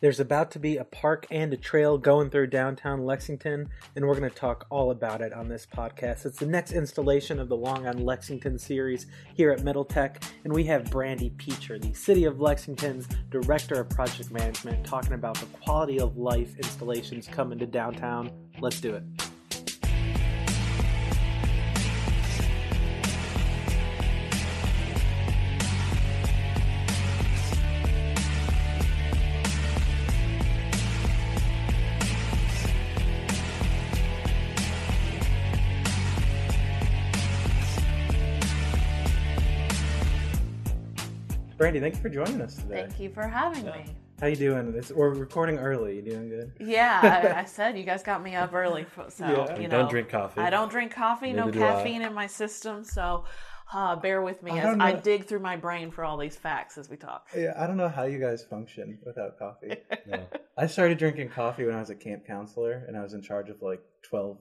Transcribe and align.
There's 0.00 0.18
about 0.18 0.50
to 0.52 0.58
be 0.58 0.78
a 0.78 0.84
park 0.84 1.26
and 1.30 1.52
a 1.52 1.58
trail 1.58 1.98
going 1.98 2.30
through 2.30 2.46
downtown 2.46 3.04
Lexington, 3.04 3.68
and 3.94 4.06
we're 4.06 4.18
going 4.18 4.30
to 4.30 4.34
talk 4.34 4.64
all 4.70 4.92
about 4.92 5.20
it 5.20 5.34
on 5.34 5.46
this 5.46 5.66
podcast. 5.66 6.24
It's 6.24 6.38
the 6.38 6.46
next 6.46 6.72
installation 6.72 7.38
of 7.38 7.50
the 7.50 7.56
Long 7.56 7.86
on 7.86 7.98
Lexington 7.98 8.58
series 8.58 9.08
here 9.34 9.50
at 9.50 9.62
Middle 9.62 9.84
Tech, 9.84 10.22
and 10.44 10.54
we 10.54 10.64
have 10.64 10.90
Brandy 10.90 11.28
Peacher, 11.36 11.78
the 11.78 11.92
City 11.92 12.24
of 12.24 12.40
Lexington's 12.40 13.08
Director 13.28 13.78
of 13.78 13.90
Project 13.90 14.30
Management, 14.30 14.86
talking 14.86 15.12
about 15.12 15.36
the 15.36 15.46
quality 15.58 16.00
of 16.00 16.16
life 16.16 16.56
installations 16.56 17.28
coming 17.28 17.58
to 17.58 17.66
downtown. 17.66 18.30
Let's 18.58 18.80
do 18.80 18.94
it. 18.94 19.29
Brandy, 41.60 41.78
thank 41.78 41.94
you 41.94 42.00
for 42.00 42.08
joining 42.08 42.40
us 42.40 42.54
today. 42.54 42.86
Thank 42.88 42.98
you 42.98 43.10
for 43.10 43.28
having 43.28 43.66
Yeah. 43.66 43.72
me. 43.72 43.94
How 44.18 44.28
you 44.28 44.36
doing? 44.36 44.72
This 44.72 44.90
we're 44.90 45.10
recording 45.12 45.58
early. 45.58 45.96
You 45.96 46.00
doing 46.00 46.30
good? 46.30 46.52
Yeah, 46.58 47.00
I, 47.34 47.40
I 47.40 47.44
said 47.44 47.76
you 47.76 47.84
guys 47.84 48.02
got 48.02 48.22
me 48.22 48.34
up 48.34 48.54
early, 48.54 48.86
so 49.10 49.26
Yeah. 49.26 49.56
you 49.56 49.62
You 49.64 49.68
know 49.68 49.80
don't 49.80 49.90
drink 49.90 50.08
coffee. 50.08 50.40
I 50.40 50.48
don't 50.48 50.70
drink 50.70 50.90
coffee, 50.90 51.34
no 51.34 51.44
Neither 51.44 51.58
do 51.58 51.62
I. 51.66 51.68
caffeine 51.72 52.00
in 52.00 52.14
my 52.14 52.26
system, 52.26 52.82
so 52.82 53.26
uh, 53.74 53.94
bear 53.96 54.22
with 54.22 54.42
me 54.42 54.52
I 54.52 54.70
as 54.70 54.76
I 54.80 54.92
dig 54.94 55.26
through 55.26 55.40
my 55.40 55.56
brain 55.58 55.90
for 55.90 56.02
all 56.02 56.16
these 56.16 56.34
facts 56.34 56.78
as 56.78 56.88
we 56.88 56.96
talk. 56.96 57.28
Yeah, 57.36 57.52
I 57.58 57.66
don't 57.66 57.76
know 57.76 57.90
how 57.90 58.04
you 58.04 58.18
guys 58.18 58.42
function 58.42 58.98
without 59.04 59.38
coffee. 59.38 59.76
No. 60.06 60.26
I 60.56 60.66
started 60.66 60.96
drinking 60.96 61.28
coffee 61.28 61.66
when 61.66 61.74
I 61.74 61.80
was 61.80 61.90
a 61.90 61.94
camp 61.94 62.26
counselor, 62.26 62.84
and 62.88 62.96
I 62.96 63.02
was 63.02 63.12
in 63.12 63.20
charge 63.20 63.50
of 63.50 63.60
like 63.60 63.82
twelve 64.00 64.38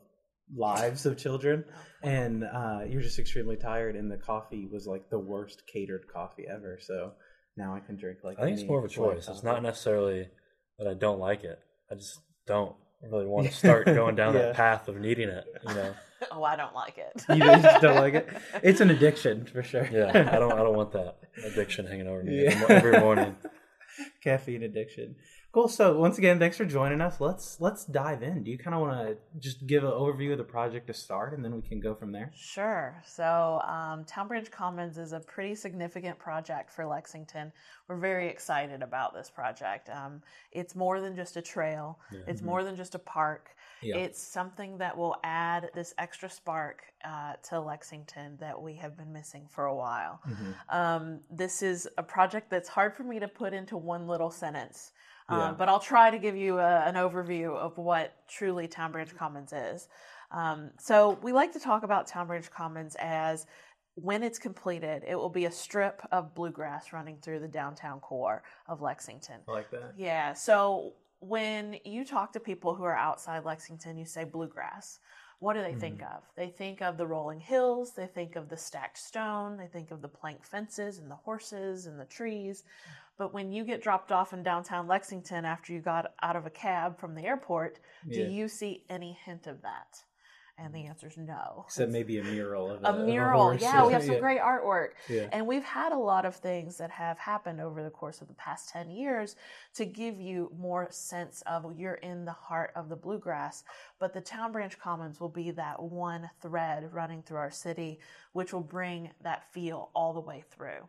lives 0.55 1.05
of 1.05 1.17
children, 1.17 1.63
and 2.03 2.43
uh, 2.43 2.79
you're 2.87 3.01
just 3.01 3.19
extremely 3.19 3.55
tired, 3.57 3.95
and 3.95 4.11
the 4.11 4.17
coffee 4.17 4.67
was 4.71 4.87
like 4.87 5.09
the 5.09 5.19
worst 5.19 5.63
catered 5.71 6.05
coffee 6.11 6.45
ever. 6.49 6.77
So 6.81 7.13
now 7.57 7.75
I 7.75 7.79
can 7.79 7.97
drink 7.97 8.19
like. 8.23 8.39
I 8.39 8.43
think 8.45 8.59
it's 8.59 8.67
more 8.67 8.79
of 8.79 8.85
a 8.85 9.01
white 9.01 9.15
choice. 9.15 9.27
It's 9.27 9.43
not 9.43 9.61
necessarily 9.63 10.27
that 10.77 10.87
I 10.87 10.93
don't 10.93 11.19
like 11.19 11.43
it. 11.43 11.59
I 11.91 11.95
just 11.95 12.19
don't 12.47 12.75
really 13.11 13.25
want 13.25 13.47
to 13.47 13.53
start 13.55 13.85
going 13.85 14.15
down 14.15 14.33
Yeah. 14.33 14.41
that 14.43 14.55
path 14.55 14.87
of 14.87 14.97
needing 14.97 15.29
it. 15.29 15.45
You 15.67 15.73
know? 15.73 15.93
Oh, 16.33 16.43
I 16.43 16.57
don't 16.57 16.75
like 16.75 16.97
it. 16.97 17.23
You 17.29 17.39
just 17.39 17.81
don't 17.81 17.95
like 17.95 18.13
it. 18.13 18.27
It's 18.61 18.81
an 18.81 18.89
addiction 18.89 19.45
for 19.45 19.63
sure. 19.63 19.87
Yeah. 19.89 20.09
I 20.09 20.37
don't. 20.37 20.51
I 20.51 20.57
don't 20.57 20.75
want 20.75 20.91
that 20.91 21.15
addiction 21.45 21.87
hanging 21.87 22.07
over 22.07 22.21
me 22.23 22.43
Yeah. 22.43 22.65
every 22.67 22.99
morning. 22.99 23.37
caffeine 24.21 24.63
addiction. 24.63 25.15
Cool. 25.51 25.67
So 25.67 25.97
once 25.97 26.19
again, 26.19 26.37
thanks 26.37 26.57
for 26.57 26.65
joining 26.65 27.01
us. 27.01 27.19
Let's 27.19 27.59
let's 27.59 27.83
dive 27.83 28.21
in. 28.21 28.43
Do 28.43 28.51
you 28.51 28.57
kind 28.59 28.75
of 28.75 28.81
want 28.81 29.07
to 29.07 29.17
just 29.39 29.65
give 29.65 29.83
an 29.83 29.89
overview 29.89 30.31
of 30.33 30.37
the 30.37 30.43
project 30.43 30.85
to 30.87 30.93
start, 30.93 31.33
and 31.33 31.43
then 31.43 31.55
we 31.55 31.63
can 31.63 31.79
go 31.79 31.95
from 31.95 32.11
there? 32.11 32.31
Sure. 32.35 33.01
So, 33.03 33.59
um, 33.67 34.05
Town 34.05 34.27
Branch 34.27 34.49
Commons 34.51 34.99
is 34.99 35.11
a 35.11 35.19
pretty 35.19 35.55
significant 35.55 36.19
project 36.19 36.69
for 36.69 36.85
Lexington. 36.85 37.51
We're 37.87 37.97
very 37.97 38.27
excited 38.27 38.83
about 38.83 39.15
this 39.15 39.31
project. 39.31 39.89
Um, 39.89 40.21
it's 40.51 40.75
more 40.75 41.01
than 41.01 41.15
just 41.15 41.35
a 41.35 41.41
trail, 41.41 41.97
it's 42.27 42.43
more 42.43 42.63
than 42.63 42.75
just 42.75 42.93
a 42.93 42.99
park. 42.99 43.49
Yeah. 43.81 43.95
It's 43.95 44.21
something 44.21 44.77
that 44.79 44.95
will 44.95 45.15
add 45.23 45.71
this 45.73 45.95
extra 45.97 46.29
spark 46.29 46.83
uh, 47.03 47.33
to 47.49 47.59
Lexington 47.59 48.37
that 48.39 48.61
we 48.61 48.75
have 48.75 48.97
been 48.97 49.11
missing 49.11 49.47
for 49.49 49.65
a 49.65 49.75
while. 49.75 50.21
Um, 50.69 51.21
this 51.31 51.63
is 51.63 51.87
a 51.97 52.03
project 52.03 52.51
that's 52.51 52.69
hard 52.69 52.93
for 52.93 53.03
me 53.03 53.19
to 53.19 53.27
put 53.27 53.53
into 53.53 53.77
one 53.77 54.05
little 54.05 54.29
sentence. 54.29 54.91
Um, 55.29 55.39
Yeah. 55.39 55.55
But 55.57 55.69
I'll 55.69 55.79
try 55.79 56.11
to 56.11 56.17
give 56.17 56.35
you 56.35 56.59
a, 56.59 56.81
an 56.81 56.95
overview 56.95 57.55
of 57.55 57.77
what 57.77 58.13
truly 58.27 58.67
Town 58.67 58.91
Branch 58.91 59.15
Commons 59.15 59.53
is. 59.53 59.87
Um, 60.31 60.71
so 60.79 61.17
we 61.21 61.31
like 61.31 61.53
to 61.53 61.59
talk 61.59 61.83
about 61.83 62.07
Town 62.07 62.27
Branch 62.27 62.49
Commons 62.51 62.95
as 62.99 63.45
when 63.95 64.23
it's 64.23 64.39
completed, 64.39 65.03
it 65.07 65.15
will 65.15 65.29
be 65.29 65.45
a 65.45 65.51
strip 65.51 66.01
of 66.11 66.33
bluegrass 66.33 66.93
running 66.93 67.17
through 67.21 67.39
the 67.39 67.47
downtown 67.47 67.99
core 67.99 68.43
of 68.67 68.81
Lexington. 68.81 69.41
I 69.47 69.51
like 69.51 69.71
that. 69.71 69.93
Yeah. 69.97 70.33
So 70.33 70.93
when 71.19 71.77
you 71.83 72.05
talk 72.05 72.31
to 72.33 72.39
people 72.39 72.75
who 72.75 72.83
are 72.83 72.95
outside 72.95 73.43
Lexington, 73.43 73.97
you 73.97 74.05
say 74.05 74.23
bluegrass. 74.23 74.99
What 75.39 75.53
do 75.53 75.61
they 75.61 75.73
think 75.73 76.01
of? 76.01 76.23
They 76.35 76.47
think 76.47 76.81
of 76.81 76.97
the 76.97 77.07
rolling 77.07 77.39
hills. 77.39 77.93
They 77.95 78.07
think 78.07 78.35
of 78.35 78.49
the 78.49 78.57
stacked 78.57 78.97
stone. 78.97 79.55
They 79.55 79.67
think 79.67 79.91
of 79.91 80.01
the 80.01 80.09
plank 80.09 80.45
fences 80.45 80.97
and 80.97 81.09
the 81.09 81.15
horses 81.15 81.85
and 81.85 81.97
the 81.97 82.05
trees. 82.05 82.63
But 83.19 83.33
when 83.33 83.51
you 83.51 83.65
get 83.65 83.83
dropped 83.83 84.13
off 84.13 84.31
in 84.31 84.43
downtown 84.43 84.87
Lexington 84.87 85.43
after 85.43 85.73
you 85.73 85.81
got 85.81 86.13
out 86.23 86.37
of 86.37 86.45
a 86.45 86.49
cab 86.49 86.97
from 86.97 87.13
the 87.13 87.25
airport, 87.25 87.79
Yeah. 88.05 88.25
do 88.25 88.31
you 88.31 88.47
see 88.47 88.85
any 88.89 89.11
hint 89.11 89.45
of 89.45 89.61
that? 89.61 90.03
And 90.57 90.73
the 90.73 90.79
mm. 90.79 90.89
answer 90.89 91.07
is 91.07 91.17
no. 91.17 91.63
Except 91.67 91.91
maybe 91.91 92.17
a 92.17 92.23
mural 92.23 92.71
of 92.71 92.83
a 92.83 92.87
of 92.87 93.05
mural. 93.05 93.43
horse. 93.43 93.61
yeah, 93.61 93.85
we 93.85 93.91
have 93.91 94.03
some 94.05 94.15
Yeah. 94.15 94.19
great 94.19 94.39
artwork. 94.39 94.91
Yeah. 95.09 95.27
And 95.33 95.47
we've 95.47 95.63
had 95.65 95.91
a 95.91 95.97
lot 95.97 96.25
of 96.25 96.35
things 96.35 96.77
that 96.77 96.91
have 96.91 97.17
happened 97.17 97.59
over 97.59 97.83
the 97.83 97.89
course 97.89 98.21
of 98.21 98.29
the 98.29 98.33
past 98.35 98.69
10 98.69 98.89
years 98.89 99.35
to 99.75 99.85
give 99.85 100.19
you 100.19 100.51
more 100.57 100.87
sense 100.89 101.41
of 101.45 101.77
you're 101.77 101.95
in 101.95 102.23
the 102.23 102.31
heart 102.31 102.71
of 102.75 102.87
the 102.87 102.95
bluegrass. 102.95 103.65
But 103.99 104.13
the 104.13 104.21
Town 104.21 104.53
Branch 104.53 104.77
Commons 104.79 105.19
will 105.19 105.29
be 105.29 105.51
that 105.51 105.81
one 105.81 106.29
thread 106.41 106.93
running 106.93 107.23
through 107.23 107.37
our 107.37 107.51
city, 107.51 107.99
which 108.31 108.53
will 108.53 108.61
bring 108.63 109.11
that 109.21 109.51
feel 109.53 109.91
all 109.93 110.13
the 110.13 110.21
way 110.21 110.43
through. 110.51 110.87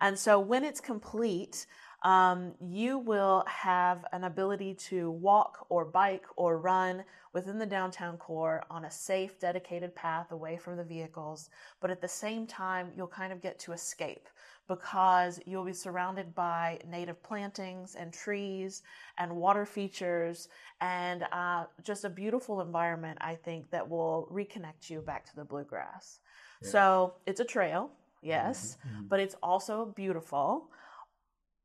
And 0.00 0.18
so 0.18 0.38
when 0.38 0.64
it's 0.64 0.80
complete, 0.80 1.66
um, 2.02 2.52
you 2.60 2.98
will 2.98 3.44
have 3.46 4.04
an 4.12 4.24
ability 4.24 4.74
to 4.74 5.10
walk 5.10 5.66
or 5.70 5.86
bike 5.86 6.24
or 6.36 6.58
run 6.58 7.02
within 7.32 7.58
the 7.58 7.66
downtown 7.66 8.18
core 8.18 8.62
on 8.70 8.84
a 8.84 8.90
safe, 8.90 9.40
dedicated 9.40 9.94
path 9.94 10.30
away 10.30 10.56
from 10.56 10.76
the 10.76 10.84
vehicles. 10.84 11.48
But 11.80 11.90
at 11.90 12.00
the 12.02 12.08
same 12.08 12.46
time, 12.46 12.92
you'll 12.94 13.06
kind 13.06 13.32
of 13.32 13.40
get 13.40 13.58
to 13.60 13.72
escape 13.72 14.28
because 14.68 15.40
you'll 15.46 15.64
be 15.64 15.72
surrounded 15.72 16.34
by 16.34 16.78
native 16.88 17.22
plantings 17.22 17.96
and 17.96 18.12
trees 18.12 18.82
and 19.18 19.34
water 19.36 19.66
features 19.66 20.48
and 20.80 21.24
uh, 21.32 21.64
just 21.82 22.04
a 22.04 22.10
beautiful 22.10 22.60
environment, 22.60 23.18
I 23.20 23.34
think, 23.34 23.70
that 23.70 23.88
will 23.88 24.28
reconnect 24.30 24.88
you 24.88 25.00
back 25.00 25.24
to 25.26 25.36
the 25.36 25.44
bluegrass. 25.44 26.20
So 26.62 27.14
it's 27.26 27.40
a 27.40 27.44
trail, 27.44 27.90
yes, 28.24 28.78
but 29.08 29.20
it's 29.20 29.36
also 29.42 29.92
beautiful 29.96 30.70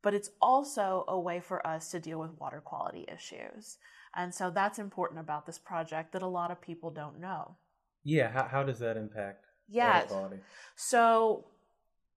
but 0.02 0.14
it's 0.14 0.30
also 0.42 1.04
a 1.08 1.20
way 1.20 1.40
for 1.40 1.66
us 1.66 1.92
to 1.92 2.00
deal 2.00 2.20
with 2.20 2.40
water 2.40 2.62
quality 2.62 3.06
issues. 3.14 3.78
And 4.16 4.34
so 4.34 4.50
that's 4.50 4.80
important 4.80 5.20
about 5.20 5.46
this 5.46 5.60
project 5.60 6.14
that 6.14 6.22
a 6.22 6.28
lot 6.28 6.52
of 6.52 6.62
people 6.62 6.90
don't 6.90 7.20
know. 7.20 7.56
Yeah. 8.04 8.32
How, 8.32 8.48
how 8.48 8.64
does 8.64 8.80
that 8.80 8.98
impact 8.98 9.46
Yeah. 9.68 9.98
water 9.98 10.08
quality? 10.08 10.40
So, 10.76 11.46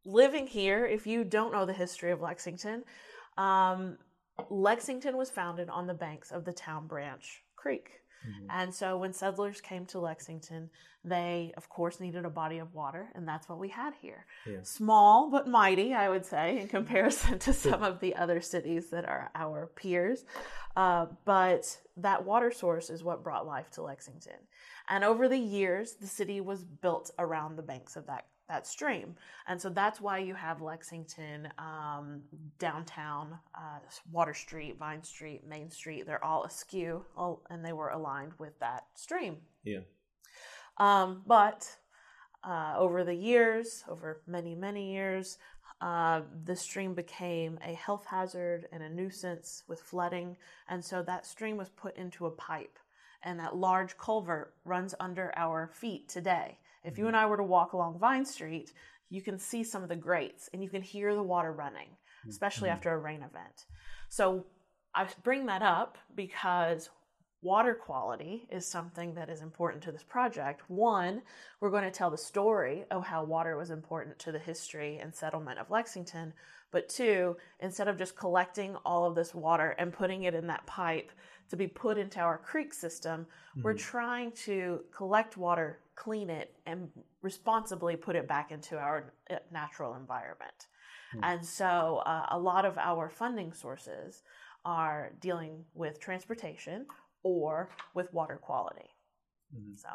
living 0.04 0.46
here, 0.46 0.86
if 0.86 1.06
you 1.06 1.24
don't 1.24 1.52
know 1.52 1.66
the 1.66 1.72
history 1.72 2.12
of 2.12 2.20
Lexington, 2.20 2.84
um, 3.36 3.98
Lexington 4.48 5.16
was 5.16 5.30
founded 5.30 5.68
on 5.68 5.86
the 5.86 5.94
banks 5.94 6.30
of 6.30 6.44
the 6.44 6.52
Town 6.52 6.86
Branch 6.86 7.42
Creek. 7.62 7.88
And 8.50 8.72
so, 8.72 8.96
when 8.98 9.12
settlers 9.12 9.60
came 9.60 9.84
to 9.86 9.98
Lexington, 9.98 10.70
they, 11.04 11.52
of 11.56 11.68
course, 11.68 11.98
needed 11.98 12.24
a 12.24 12.30
body 12.30 12.58
of 12.58 12.72
water, 12.72 13.08
and 13.14 13.26
that's 13.26 13.48
what 13.48 13.58
we 13.58 13.68
had 13.68 13.94
here. 14.00 14.26
Yeah. 14.46 14.62
Small 14.62 15.28
but 15.28 15.48
mighty, 15.48 15.92
I 15.92 16.08
would 16.08 16.24
say, 16.24 16.60
in 16.60 16.68
comparison 16.68 17.40
to 17.40 17.52
some 17.66 17.82
of 17.82 17.98
the 17.98 18.14
other 18.14 18.40
cities 18.40 18.90
that 18.90 19.04
are 19.04 19.30
our 19.34 19.66
peers. 19.74 20.24
Uh, 20.76 21.06
but 21.24 21.76
that 21.96 22.24
water 22.24 22.52
source 22.52 22.90
is 22.90 23.02
what 23.02 23.24
brought 23.24 23.46
life 23.46 23.70
to 23.72 23.82
Lexington. 23.82 24.38
And 24.88 25.02
over 25.04 25.28
the 25.28 25.38
years, 25.38 25.94
the 25.94 26.06
city 26.06 26.40
was 26.40 26.64
built 26.64 27.10
around 27.18 27.56
the 27.56 27.62
banks 27.62 27.96
of 27.96 28.06
that, 28.06 28.26
that 28.52 28.66
stream. 28.66 29.16
And 29.46 29.60
so 29.60 29.70
that's 29.70 29.98
why 30.00 30.18
you 30.18 30.34
have 30.34 30.60
Lexington, 30.60 31.48
um, 31.58 32.20
downtown, 32.58 33.38
uh, 33.54 33.78
Water 34.10 34.34
Street, 34.34 34.76
Vine 34.78 35.02
Street, 35.02 35.46
Main 35.48 35.70
Street. 35.70 36.06
They're 36.06 36.24
all 36.24 36.44
askew, 36.44 37.04
all, 37.16 37.42
and 37.48 37.64
they 37.64 37.72
were 37.72 37.88
aligned 37.88 38.32
with 38.38 38.58
that 38.60 38.84
stream. 38.94 39.38
Yeah. 39.64 39.80
Um, 40.76 41.22
but 41.26 41.66
uh, 42.44 42.74
over 42.76 43.04
the 43.04 43.14
years, 43.14 43.84
over 43.88 44.20
many, 44.26 44.54
many 44.54 44.92
years, 44.92 45.38
uh, 45.80 46.20
the 46.44 46.54
stream 46.54 46.94
became 46.94 47.58
a 47.64 47.72
health 47.74 48.04
hazard 48.06 48.66
and 48.70 48.82
a 48.82 48.90
nuisance 48.90 49.62
with 49.66 49.80
flooding. 49.80 50.36
And 50.68 50.84
so 50.84 51.02
that 51.02 51.26
stream 51.26 51.56
was 51.56 51.70
put 51.70 51.96
into 51.96 52.26
a 52.26 52.30
pipe. 52.30 52.78
And 53.24 53.40
that 53.40 53.56
large 53.56 53.96
culvert 53.96 54.54
runs 54.64 54.94
under 55.00 55.32
our 55.36 55.70
feet 55.72 56.08
today. 56.08 56.58
If 56.84 56.98
you 56.98 57.04
mm-hmm. 57.04 57.08
and 57.08 57.16
I 57.16 57.26
were 57.26 57.36
to 57.36 57.42
walk 57.42 57.72
along 57.72 57.98
Vine 57.98 58.24
Street, 58.24 58.72
you 59.08 59.22
can 59.22 59.38
see 59.38 59.62
some 59.62 59.82
of 59.82 59.88
the 59.88 59.96
grates 59.96 60.48
and 60.52 60.62
you 60.62 60.70
can 60.70 60.82
hear 60.82 61.14
the 61.14 61.22
water 61.22 61.52
running, 61.52 61.88
especially 62.28 62.68
mm-hmm. 62.68 62.76
after 62.76 62.92
a 62.92 62.98
rain 62.98 63.18
event. 63.18 63.66
So 64.08 64.46
I 64.94 65.06
bring 65.22 65.46
that 65.46 65.62
up 65.62 65.98
because 66.14 66.90
water 67.42 67.74
quality 67.74 68.46
is 68.50 68.66
something 68.66 69.14
that 69.14 69.28
is 69.28 69.42
important 69.42 69.82
to 69.82 69.92
this 69.92 70.04
project. 70.04 70.62
One, 70.68 71.22
we're 71.60 71.70
going 71.70 71.84
to 71.84 71.90
tell 71.90 72.10
the 72.10 72.16
story 72.16 72.84
of 72.90 73.04
how 73.04 73.24
water 73.24 73.56
was 73.56 73.70
important 73.70 74.18
to 74.20 74.32
the 74.32 74.38
history 74.38 74.98
and 74.98 75.14
settlement 75.14 75.58
of 75.58 75.70
Lexington. 75.70 76.32
But 76.70 76.88
two, 76.88 77.36
instead 77.60 77.88
of 77.88 77.98
just 77.98 78.16
collecting 78.16 78.76
all 78.84 79.04
of 79.04 79.14
this 79.14 79.34
water 79.34 79.74
and 79.78 79.92
putting 79.92 80.22
it 80.22 80.34
in 80.34 80.46
that 80.46 80.66
pipe 80.66 81.10
to 81.48 81.56
be 81.56 81.66
put 81.66 81.98
into 81.98 82.20
our 82.20 82.38
creek 82.38 82.72
system, 82.74 83.26
we're 83.62 83.74
trying 83.74 84.32
to 84.32 84.80
collect 84.96 85.36
water, 85.36 85.80
clean 85.94 86.30
it, 86.30 86.56
and 86.66 86.88
responsibly 87.20 87.96
put 87.96 88.16
it 88.16 88.26
back 88.26 88.50
into 88.50 88.78
our 88.78 89.12
uh, 89.30 89.36
natural 89.50 89.94
environment. 89.96 90.66
And 91.22 91.44
so 91.44 92.02
uh, 92.06 92.26
a 92.30 92.38
lot 92.38 92.64
of 92.64 92.78
our 92.78 93.10
funding 93.10 93.52
sources 93.52 94.22
are 94.64 95.12
dealing 95.20 95.62
with 95.74 96.00
transportation 96.00 96.86
or 97.22 97.68
with 97.92 98.10
water 98.14 98.36
quality. 98.36 98.88
Mhm. 99.54 99.76
So 99.76 99.88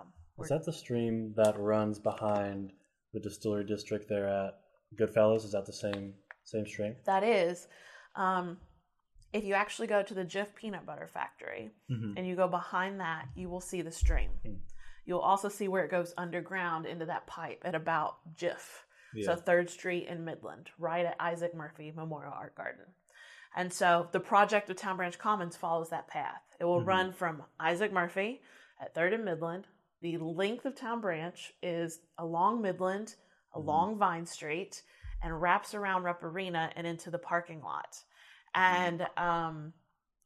Is 0.44 0.50
that 0.50 0.64
the 0.64 0.74
stream 0.74 1.34
that 1.36 1.58
runs 1.58 1.98
behind 1.98 2.72
the 3.14 3.20
distillery 3.20 3.64
district 3.66 4.08
there 4.08 4.28
at 4.28 4.54
Goodfellows? 4.96 5.44
Is 5.44 5.54
that 5.54 5.66
the 5.66 5.74
same 5.74 6.14
same 6.44 6.68
stream? 6.68 6.96
that 7.06 7.24
is, 7.24 7.68
um, 8.16 8.60
if 9.38 9.46
you 9.46 9.54
actually 9.54 9.88
go 9.88 10.04
to 10.04 10.14
the 10.14 10.26
Jif 10.26 10.54
Peanut 10.56 10.86
Butter 10.86 11.08
Factory 11.08 11.72
Mm-hmm. 11.90 12.14
and 12.18 12.28
you 12.28 12.36
go 12.36 12.48
behind 12.48 13.00
that, 13.00 13.28
you 13.36 13.50
will 13.50 13.62
see 13.62 13.82
the 13.82 13.92
stream. 13.92 14.32
Hmm. 14.46 14.54
You'll 15.06 15.20
also 15.20 15.48
see 15.50 15.68
where 15.68 15.86
it 15.86 15.92
goes 15.92 16.14
underground 16.18 16.86
into 16.86 17.06
that 17.06 17.28
pipe 17.28 17.62
at 17.64 17.76
about 17.76 18.18
Jif. 18.36 18.84
So 19.24 19.36
Third 19.36 19.70
Street 19.70 20.08
in 20.08 20.26
Midland, 20.26 20.70
right 20.78 21.06
at 21.06 21.16
Isaac 21.20 21.56
Murphy 21.56 21.92
Memorial 21.96 22.34
Art 22.34 22.54
Garden. 22.56 22.84
And 23.56 23.72
so 23.74 24.10
the 24.12 24.20
project 24.20 24.70
of 24.70 24.76
Town 24.76 24.98
Branch 24.98 25.18
Commons 25.18 25.56
follows 25.56 25.90
that 25.90 26.08
path. 26.08 26.44
It 26.60 26.66
will 26.66 26.82
Mhm. 26.82 26.88
run 26.88 27.14
from 27.14 27.44
Isaac 27.60 27.92
Murphy 27.92 28.44
at 28.80 28.94
Third 28.94 29.14
and 29.14 29.26
Midland. 29.26 29.68
The 30.02 30.18
length 30.18 30.66
of 30.66 30.76
Town 30.76 31.02
Branch 31.02 31.54
is 31.64 32.02
along 32.20 32.62
Midland, 32.62 33.16
along 33.54 33.98
Vine 33.98 34.26
Street, 34.28 34.84
and 35.24 35.42
wraps 35.42 35.74
around 35.74 36.04
Rupp 36.04 36.22
Arena 36.24 36.72
and 36.76 36.86
into 36.86 37.10
the 37.10 37.18
parking 37.18 37.62
lot. 37.64 38.04
And 38.58 39.08
um, 39.18 39.74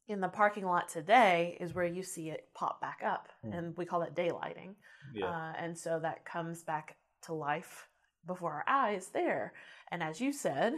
in 0.07 0.21
the 0.21 0.27
parking 0.29 0.65
lot 0.65 0.89
today 0.89 1.57
is 1.59 1.73
where 1.73 1.85
you 1.85 2.01
see 2.03 2.29
it 2.29 2.47
pop 2.53 2.79
back 2.81 3.01
up, 3.05 3.27
Hmm. 3.43 3.53
and 3.53 3.77
we 3.77 3.85
call 3.85 3.99
that 4.01 4.15
daylighting. 4.15 4.75
Yeah. 5.13 5.25
Uh, 5.27 5.53
and 5.57 5.77
so 5.77 5.99
that 5.99 6.25
comes 6.25 6.63
back 6.63 6.97
to 7.23 7.33
life 7.33 7.87
before 8.25 8.51
our 8.53 8.63
eyes 8.67 9.07
there. 9.09 9.53
And 9.91 10.01
as 10.01 10.21
you 10.21 10.31
said, 10.31 10.73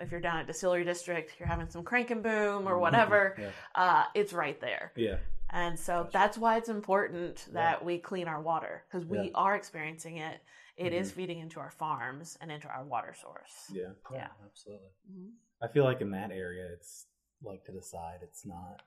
if 0.00 0.10
you're 0.10 0.20
down 0.20 0.38
at 0.38 0.46
Distillery 0.46 0.84
District, 0.84 1.32
you're 1.38 1.48
having 1.48 1.68
some 1.70 1.84
crank 1.84 2.10
and 2.10 2.22
boom 2.22 2.66
or 2.68 2.78
whatever, 2.78 3.34
Yeah. 3.38 3.50
uh, 3.74 4.04
it's 4.14 4.32
right 4.32 4.60
there. 4.60 4.92
Yeah. 4.96 5.18
And 5.50 5.78
so 5.78 6.08
that's 6.12 6.36
why 6.36 6.56
it's 6.56 6.68
important 6.68 7.46
that 7.52 7.84
we 7.84 7.98
clean 7.98 8.26
our 8.28 8.40
water 8.40 8.84
because 8.88 9.06
we 9.06 9.18
Yeah. 9.26 9.30
are 9.34 9.54
experiencing 9.54 10.16
it. 10.18 10.40
It 10.76 10.92
is 10.92 11.12
feeding 11.12 11.38
into 11.38 11.60
our 11.60 11.70
farms 11.70 12.36
and 12.40 12.50
into 12.52 12.68
our 12.68 12.84
water 12.84 13.14
source. 13.14 13.70
Yeah. 13.72 13.92
Yeah. 14.12 14.28
absolutely. 14.44 14.90
Mhm. 15.10 15.32
I 15.62 15.68
feel 15.68 15.84
like 15.84 16.00
in 16.00 16.10
that 16.10 16.30
area, 16.30 16.68
it's 16.72 17.06
like 17.42 17.64
to 17.64 17.72
the 17.72 17.82
side. 17.82 18.18
It's 18.22 18.44
not. 18.46 18.82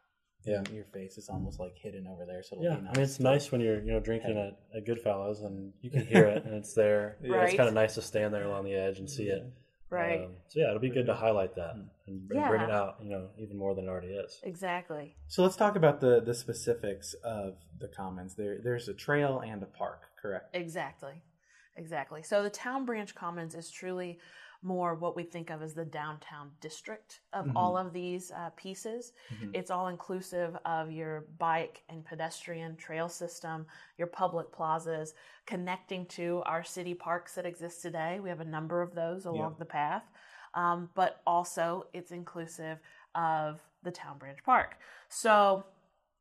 Yeah. 0.46 0.62
Your 0.72 0.86
face 0.86 1.18
is 1.18 1.28
almost 1.30 1.60
like 1.60 1.74
hidden 1.76 2.08
over 2.08 2.26
there. 2.26 2.44
So 2.44 2.56
it'll 2.56 2.64
Yeah, 2.66 2.76
be 2.76 2.82
I 2.82 2.84
nice. 2.86 2.96
mean 2.96 3.04
it's 3.04 3.20
nice 3.20 3.52
when 3.52 3.60
you're 3.62 3.82
you 3.82 3.92
know 3.92 4.00
drinking 4.00 4.38
at, 4.38 4.58
at 4.78 4.86
Goodfellows 4.86 5.42
and 5.42 5.74
you 5.82 5.90
can 5.92 6.06
hear 6.06 6.26
it 6.28 6.46
and 6.46 6.54
it's 6.56 6.74
there. 6.74 7.18
Yeah. 7.24 7.44
It's 7.44 7.56
kind 7.56 7.68
of 7.68 7.76
nice 7.76 7.96
to 7.96 8.02
stand 8.02 8.34
there 8.34 8.44
along 8.44 8.64
the 8.66 8.74
edge 8.76 9.00
and 9.00 9.10
see 9.10 9.26
it. 9.26 9.44
Right. 9.90 10.22
Um, 10.24 10.34
so 10.48 10.60
yeah, 10.60 10.68
it'll 10.70 10.80
be 10.80 10.92
good 10.92 11.08
to 11.08 11.16
highlight 11.16 11.56
that 11.56 11.74
and, 11.74 11.90
and 12.08 12.28
bring 12.28 12.62
it 12.62 12.70
out 12.72 12.98
you 13.02 13.10
know 13.10 13.30
even 13.40 13.58
more 13.58 13.74
than 13.76 13.86
it 13.86 13.88
already 13.90 14.10
is. 14.14 14.40
exactly. 14.44 15.16
So 15.28 15.44
let's 15.44 15.56
talk 15.58 15.76
about 15.76 16.00
the 16.00 16.22
the 16.22 16.34
specifics 16.34 17.16
of 17.24 17.56
the 17.80 17.88
commons. 17.90 18.36
There, 18.36 18.60
there's 18.64 18.88
a 18.88 18.94
trail 18.94 19.42
and 19.46 19.62
a 19.62 19.66
park, 19.66 20.04
correct? 20.22 20.56
Exactly. 20.56 21.22
Exactly. 21.76 22.24
So 22.24 22.44
the 22.44 22.50
town 22.50 22.86
branch 22.86 23.14
commons 23.16 23.56
is 23.56 23.70
truly 23.72 24.20
more 24.62 24.94
what 24.96 25.16
we 25.16 25.24
think 25.24 25.50
of 25.50 25.62
as 25.62 25.74
the 25.74 25.86
downtown 25.86 26.52
district 26.60 27.22
of 27.34 27.46
Mhm. 27.46 27.54
all 27.56 27.78
of 27.78 27.94
these 27.94 28.32
uh, 28.32 28.50
pieces. 28.56 29.14
Mhm. 29.30 29.52
It's 29.54 29.72
all 29.72 29.88
inclusive 29.88 30.58
of 30.66 30.92
your 30.92 31.22
bike 31.38 31.84
and 31.90 32.04
pedestrian 32.06 32.76
trail 32.76 33.08
system, 33.08 33.66
your 33.98 34.08
public 34.08 34.52
plazas, 34.52 35.14
connecting 35.46 36.06
to 36.08 36.44
our 36.46 36.64
city 36.64 36.94
parks 36.94 37.36
that 37.36 37.46
exist 37.46 37.82
today. 37.82 38.20
We 38.20 38.30
have 38.30 38.42
a 38.42 38.46
number 38.46 38.82
of 38.82 38.94
those 38.96 39.26
along 39.26 39.56
the 39.60 39.66
path. 39.66 40.04
Um, 40.56 40.90
but 40.96 41.22
also, 41.28 41.88
it's 41.94 42.12
inclusive 42.12 42.80
of 43.16 43.62
the 43.84 43.92
town 43.92 44.18
branch 44.18 44.44
park. 44.44 44.78
So 45.08 45.64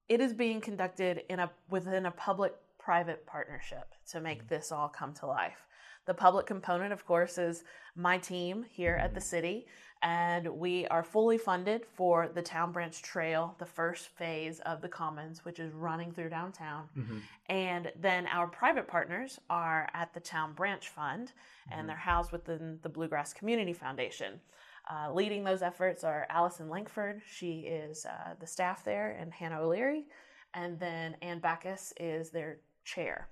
it 0.08 0.20
is 0.20 0.32
being 0.32 0.60
conducted 0.60 1.24
in 1.28 1.40
a 1.40 1.50
within 1.68 2.06
a 2.06 2.10
public 2.10 2.54
private 2.78 3.26
partnership 3.26 3.94
to 4.06 4.20
make 4.20 4.48
this 4.48 4.70
all 4.72 4.88
come 4.88 5.12
to 5.14 5.26
life. 5.26 5.66
The 6.08 6.14
public 6.14 6.46
component, 6.46 6.90
of 6.94 7.04
course, 7.04 7.36
is 7.36 7.64
my 7.94 8.16
team 8.16 8.64
here 8.70 8.94
at 8.94 9.12
the 9.12 9.20
city, 9.20 9.66
and 10.00 10.48
we 10.48 10.86
are 10.86 11.02
fully 11.02 11.36
funded 11.36 11.84
for 11.84 12.28
the 12.28 12.40
Town 12.40 12.72
Branch 12.72 13.02
Trail, 13.02 13.54
the 13.58 13.66
first 13.66 14.08
phase 14.08 14.58
of 14.60 14.80
the 14.80 14.88
Commons, 14.88 15.44
which 15.44 15.58
is 15.58 15.70
running 15.74 16.10
through 16.10 16.30
downtown. 16.30 16.88
Mhm. 16.96 17.20
And 17.50 17.92
then 17.94 18.26
our 18.28 18.46
private 18.46 18.88
partners 18.88 19.38
are 19.50 19.90
at 19.92 20.14
the 20.14 20.20
Town 20.20 20.54
Branch 20.54 20.88
Fund, 20.88 21.34
and 21.70 21.86
they're 21.86 21.96
housed 21.96 22.32
within 22.32 22.80
the 22.80 22.88
Bluegrass 22.88 23.34
Community 23.34 23.74
Foundation. 23.74 24.40
Uh, 24.90 25.12
leading 25.12 25.44
those 25.44 25.60
efforts 25.60 26.04
are 26.04 26.24
Allison 26.30 26.70
Lankford. 26.70 27.20
She 27.26 27.66
is 27.66 28.06
uh, 28.06 28.32
the 28.40 28.46
staff 28.46 28.82
there, 28.82 29.10
and 29.10 29.34
Hannah 29.34 29.60
O'Leary. 29.60 30.06
And 30.54 30.80
then 30.80 31.16
Ann 31.20 31.40
Backus 31.40 31.92
is 32.00 32.30
their 32.30 32.60
chair. 32.84 33.28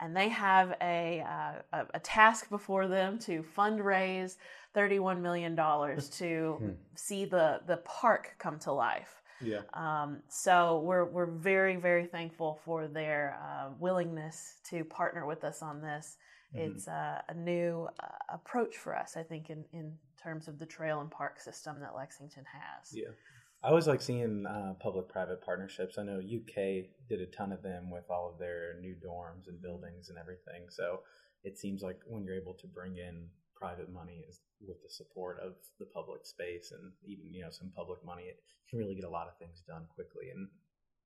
And 0.00 0.16
they 0.16 0.28
have 0.28 0.76
a, 0.80 1.24
uh, 1.72 1.84
a, 1.92 2.00
task 2.00 2.48
before 2.48 2.88
them 2.88 3.18
to 3.20 3.44
fundraise 3.56 4.36
$31 4.74 5.20
million 5.20 5.54
to 6.12 6.76
see 6.94 7.24
the, 7.26 7.60
the 7.66 7.76
park 7.78 8.34
come 8.38 8.58
to 8.60 8.72
life. 8.72 9.20
Yeah. 9.42 9.60
Um, 9.74 10.22
so 10.28 10.80
we're 10.84 11.06
we're 11.06 11.30
very 11.30 11.76
very 11.76 12.06
thankful 12.06 12.60
for 12.64 12.88
their 12.88 13.38
uh, 13.42 13.70
willingness 13.78 14.56
to 14.68 14.84
partner 14.84 15.26
with 15.26 15.44
us 15.44 15.62
on 15.62 15.80
this. 15.80 16.16
Mhm. 16.54 16.76
It's 16.76 16.88
uh, 16.88 17.22
a 17.28 17.34
new 17.34 17.88
uh, 18.00 18.06
approach 18.28 18.76
for 18.76 18.96
us, 18.96 19.16
I 19.16 19.22
think, 19.22 19.50
in 19.50 19.64
in 19.72 19.96
terms 20.22 20.48
of 20.48 20.58
the 20.58 20.66
trail 20.66 21.00
and 21.00 21.10
park 21.10 21.40
system 21.40 21.80
that 21.80 21.94
Lexington 21.96 22.44
has. 22.44 22.92
Yeah. 22.92 23.08
I 23.62 23.68
always 23.68 23.86
like 23.86 24.00
seeing 24.00 24.46
uh, 24.46 24.74
public-private 24.80 25.44
partnerships. 25.44 25.98
I 25.98 26.02
know 26.02 26.18
UK 26.18 26.88
did 27.08 27.20
a 27.20 27.26
ton 27.26 27.52
of 27.52 27.62
them 27.62 27.90
with 27.90 28.04
all 28.10 28.30
of 28.32 28.38
their 28.38 28.80
new 28.80 28.94
dorms 28.94 29.48
and 29.48 29.60
buildings 29.60 30.08
and 30.08 30.16
everything. 30.18 30.68
So 30.70 31.00
it 31.44 31.58
seems 31.58 31.82
like 31.82 31.98
when 32.06 32.24
you're 32.24 32.36
able 32.40 32.54
to 32.54 32.66
bring 32.66 32.96
in 32.96 33.28
private 33.54 33.92
money 33.92 34.24
is 34.26 34.40
with 34.66 34.82
the 34.82 34.88
support 34.88 35.38
of 35.40 35.52
the 35.78 35.84
public 35.92 36.24
space 36.24 36.72
and 36.72 36.92
even 37.04 37.32
you 37.32 37.42
know 37.42 37.50
some 37.50 37.70
public 37.76 38.02
money, 38.04 38.22
it 38.24 38.40
can 38.70 38.78
really 38.78 38.94
get 38.94 39.04
a 39.04 39.10
lot 39.10 39.28
of 39.28 39.36
things 39.38 39.62
done 39.66 39.84
quickly 39.94 40.30
and 40.34 40.48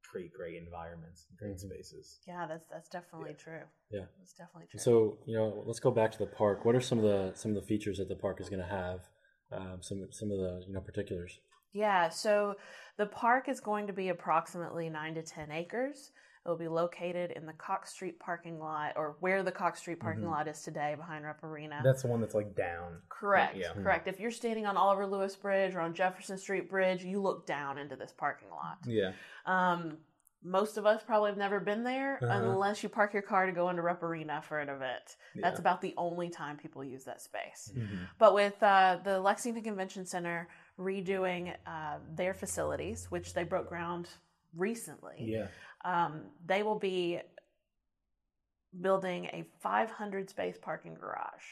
create 0.04 0.32
great 0.32 0.54
environments, 0.54 1.26
and 1.28 1.38
great 1.38 1.56
Mhm. 1.56 1.61
spaces. 1.61 2.20
Yeah, 2.28 2.46
that's 2.46 2.66
that's 2.68 2.88
definitely 2.88 3.30
Yeah. 3.30 3.37
true. 3.37 3.62
Yeah. 3.90 4.06
that's 4.18 4.34
definitely 4.34 4.68
true. 4.68 4.78
So 4.78 5.18
you 5.26 5.37
know, 5.37 5.64
let's 5.66 5.80
go 5.80 5.90
back 5.90 6.12
to 6.12 6.18
the 6.18 6.26
park. 6.26 6.64
What 6.64 6.76
are 6.76 6.80
some 6.80 6.99
of 6.99 7.04
the 7.04 7.34
some 7.34 7.50
of 7.50 7.56
the 7.56 7.66
features 7.66 7.99
that 7.99 8.08
the 8.08 8.16
park 8.16 8.40
is 8.40 8.49
going 8.49 8.62
to 8.62 8.68
have? 8.68 9.08
Um, 9.50 9.82
some 9.82 10.06
some 10.12 10.30
of 10.30 10.38
the 10.38 10.64
you 10.68 10.73
know 10.73 10.80
particulars. 10.80 11.40
Yeah, 11.74 12.08
so 12.08 12.54
the 12.96 13.06
park 13.06 13.48
is 13.48 13.60
going 13.60 13.88
to 13.88 13.92
be 13.92 14.08
approximately 14.08 14.88
nine 14.88 15.14
to 15.16 15.22
10 15.22 15.50
acres. 15.50 16.12
It 16.46 16.48
will 16.48 16.56
be 16.56 16.68
located 16.68 17.32
in 17.32 17.46
the 17.46 17.52
Cox 17.54 17.90
Street 17.90 18.20
parking 18.20 18.58
lot, 18.60 18.92
or 18.96 19.16
where 19.20 19.42
the 19.42 19.50
Cox 19.50 19.80
Street 19.80 19.98
parking 19.98 20.24
Mhm. 20.24 20.30
lot 20.30 20.46
is 20.48 20.62
today 20.62 20.94
behind 20.94 21.24
Rupp 21.24 21.42
Arena. 21.42 21.80
That's 21.82 22.02
the 22.02 22.08
one 22.08 22.20
that's 22.20 22.34
like 22.34 22.54
down. 22.54 23.00
correct, 23.08 23.56
Yeah. 23.56 23.72
correct. 23.72 24.06
If 24.08 24.20
you're 24.20 24.30
standing 24.30 24.66
on 24.66 24.76
Oliver 24.76 25.06
Lewis 25.06 25.34
Bridge 25.34 25.74
or 25.74 25.80
on 25.80 25.94
Jefferson 25.94 26.36
Street 26.38 26.68
Bridge, 26.70 27.02
you 27.04 27.20
look 27.20 27.46
down 27.46 27.78
into 27.78 27.96
this 27.96 28.12
parking 28.12 28.50
lot. 28.50 28.78
Yeah. 28.84 29.12
Um, 29.46 29.98
most 30.42 30.76
of 30.76 30.84
us 30.84 31.02
probably 31.02 31.30
have 31.30 31.38
never 31.38 31.58
been 31.58 31.82
there 31.82 32.16
Uh-huh. 32.22 32.26
unless 32.30 32.82
you 32.82 32.90
park 32.90 33.14
your 33.14 33.22
car 33.22 33.46
to 33.46 33.52
go 33.52 33.70
into 33.70 33.80
Rupp 33.80 34.02
Arena 34.02 34.42
for 34.42 34.58
an 34.58 34.68
event. 34.68 35.16
That's 35.36 35.58
about 35.58 35.80
the 35.80 35.94
only 35.96 36.28
time 36.28 36.58
people 36.58 36.84
use 36.84 37.04
that 37.06 37.22
space. 37.22 37.72
Mhm. 37.74 38.08
But 38.18 38.34
with 38.34 38.62
uh, 38.62 38.98
the 39.02 39.18
Lexington 39.18 39.64
Convention 39.64 40.04
Center 40.04 40.46
redoing 40.78 41.54
uh, 41.66 41.96
their 42.14 42.34
facilities, 42.34 43.06
which 43.10 43.34
they 43.34 43.44
broke 43.44 43.68
ground 43.68 44.08
recently, 44.56 45.16
Yeah. 45.18 45.46
um, 45.84 46.22
they 46.44 46.62
will 46.62 46.78
be 46.78 47.20
building 48.80 49.26
a 49.26 49.44
500 49.60 50.28
space 50.30 50.58
parking 50.60 50.94
garage 50.94 51.44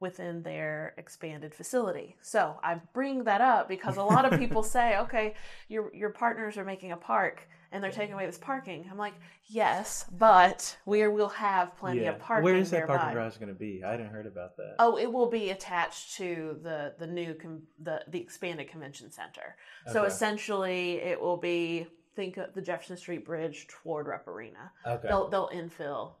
within 0.00 0.42
their 0.42 0.94
expanded 0.98 1.54
facility. 1.54 2.16
So 2.20 2.58
I 2.62 2.80
bring 2.92 3.24
that 3.24 3.40
up 3.40 3.68
because 3.68 3.96
a 3.96 4.02
lot 4.02 4.30
of 4.30 4.38
people 4.38 4.62
say, 4.76 4.98
"Okay, 4.98 5.34
your 5.68 5.94
your 5.94 6.10
partners 6.10 6.56
are 6.58 6.64
making 6.64 6.92
a 6.92 6.96
park." 6.96 7.48
And 7.72 7.82
they're 7.82 7.90
taking 7.90 8.14
away 8.14 8.26
this 8.26 8.38
parking. 8.38 8.86
I'm 8.90 8.96
like, 8.96 9.14
yes, 9.48 10.06
but 10.16 10.78
we 10.86 11.06
will 11.08 11.28
have 11.28 11.76
plenty 11.76 12.06
of 12.06 12.18
parking. 12.20 12.44
Where 12.44 12.54
is 12.54 12.70
that 12.70 12.76
nearby. 12.78 12.96
parking 12.96 13.14
garage 13.14 13.36
going 13.38 13.48
to 13.48 13.58
be? 13.58 13.82
I 13.84 13.90
hadn't 13.90 14.08
heard 14.08 14.24
about 14.26 14.56
that. 14.56 14.76
Oh, 14.78 14.96
it 14.96 15.12
will 15.12 15.28
be 15.28 15.50
attached 15.50 16.14
to 16.16 16.58
the 16.62 16.94
the 16.98 17.06
new 17.08 17.34
com- 17.34 17.62
the 17.82 18.02
the 18.08 18.20
expanded 18.20 18.68
convention 18.70 19.10
center. 19.10 19.56
So 19.92 20.04
essentially, 20.04 20.92
it 21.02 21.20
will 21.20 21.36
be 21.36 21.88
think 22.14 22.36
of 22.38 22.54
the 22.54 22.62
Jefferson 22.62 22.96
Street 22.96 23.26
Bridge 23.26 23.66
toward 23.66 24.06
Rupp 24.06 24.26
Arena. 24.28 24.72
Okay. 24.86 25.08
They'll 25.08 25.28
they'll 25.28 25.50
infill 25.50 26.12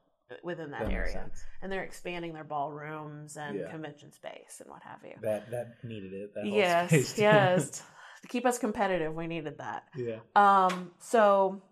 within 0.42 0.70
that, 0.72 0.86
That 0.86 0.92
area, 0.92 1.30
and 1.62 1.70
they're 1.70 1.84
expanding 1.84 2.32
their 2.32 2.44
ballrooms 2.44 3.36
and 3.36 3.58
Yeah. 3.58 3.70
convention 3.70 4.12
space 4.12 4.60
and 4.60 4.68
what 4.70 4.82
have 4.82 4.98
you. 5.04 5.14
That 5.22 5.50
that 5.50 5.82
needed 5.84 6.12
it. 6.12 6.34
That 6.34 6.46
yes, 6.46 7.16
yes. 7.18 7.82
to 8.22 8.28
keep 8.28 8.44
us 8.46 8.58
competitive, 8.58 9.14
we 9.14 9.26
needed 9.26 9.58
that. 9.58 9.84
yeah. 9.94 10.16
Um, 10.34 10.90
so, 10.98 11.62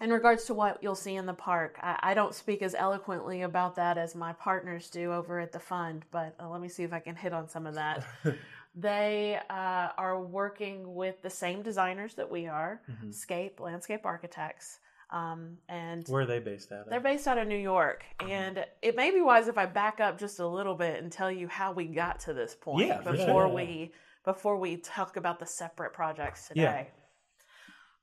in 0.00 0.10
regards 0.10 0.44
to 0.44 0.54
what 0.54 0.82
you'll 0.82 0.94
see 0.94 1.16
in 1.16 1.26
the 1.26 1.34
park, 1.34 1.78
I, 1.82 1.98
I 2.02 2.14
don't 2.14 2.34
speak 2.34 2.62
as 2.62 2.74
eloquently 2.74 3.42
about 3.42 3.74
that 3.76 3.98
as 3.98 4.14
my 4.14 4.32
partners 4.34 4.88
do 4.88 5.12
over 5.12 5.38
at 5.40 5.52
the 5.52 5.58
fund, 5.60 6.04
but 6.10 6.34
uh, 6.40 6.48
let 6.48 6.60
me 6.60 6.68
see 6.68 6.84
if 6.84 6.92
I 6.92 7.00
can 7.00 7.16
hit 7.16 7.32
on 7.32 7.48
some 7.48 7.66
of 7.66 7.74
that. 7.74 8.04
they 8.74 9.38
uh, 9.50 9.88
are 9.98 10.20
working 10.22 10.94
with 10.94 11.20
the 11.22 11.28
same 11.30 11.62
designers 11.62 12.14
that 12.14 12.30
we 12.30 12.46
are, 12.46 12.80
Mhm. 12.88 13.12
Scape 13.12 13.58
Landscape 13.60 14.06
Architects, 14.06 14.78
um, 15.12 15.58
and 15.68 16.06
Where 16.08 16.22
are 16.22 16.26
they 16.26 16.38
based 16.38 16.70
out 16.72 16.82
of? 16.82 16.90
they're 16.90 17.00
based 17.00 17.26
out 17.26 17.38
of 17.38 17.48
New 17.48 17.56
York, 17.56 18.04
and 18.20 18.64
it 18.80 18.94
may 18.96 19.10
be 19.10 19.20
wise 19.20 19.48
if 19.48 19.58
I 19.58 19.66
back 19.66 19.98
up 20.00 20.18
just 20.18 20.38
a 20.38 20.46
little 20.46 20.74
bit 20.74 21.02
and 21.02 21.10
tell 21.10 21.30
you 21.30 21.48
how 21.48 21.72
we 21.72 21.86
got 21.86 22.20
to 22.20 22.32
this 22.32 22.54
point 22.54 22.88
Yeah, 22.88 22.98
before 22.98 23.46
sure. 23.46 23.48
we 23.48 23.92
before 24.24 24.56
we 24.56 24.76
talk 24.76 25.16
about 25.16 25.38
the 25.40 25.46
separate 25.46 25.92
projects 25.92 26.48
today. 26.48 26.60
Yeah. 26.60 26.84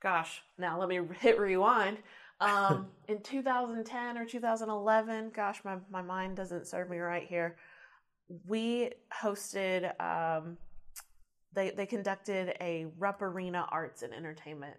Gosh, 0.02 0.42
now 0.58 0.80
let 0.80 0.90
me 0.90 1.00
hit 1.20 1.40
rewind. 1.40 2.00
Um, 2.40 2.88
in 3.08 3.22
2010 3.22 4.18
or 4.18 4.26
2011, 4.26 5.32
gosh, 5.34 5.62
my, 5.64 5.78
my 5.92 6.02
mind 6.02 6.36
doesn't 6.36 6.68
serve 6.68 6.90
me 6.90 6.98
right 6.98 7.26
here. 7.28 7.56
We 8.46 8.92
hosted, 9.14 10.00
um, 10.02 10.58
they, 11.54 11.70
they 11.72 11.86
conducted 11.86 12.56
a 12.60 12.88
Rupp 12.98 13.22
Arena 13.22 13.66
Arts 13.72 14.02
and 14.02 14.14
Entertainment 14.14 14.76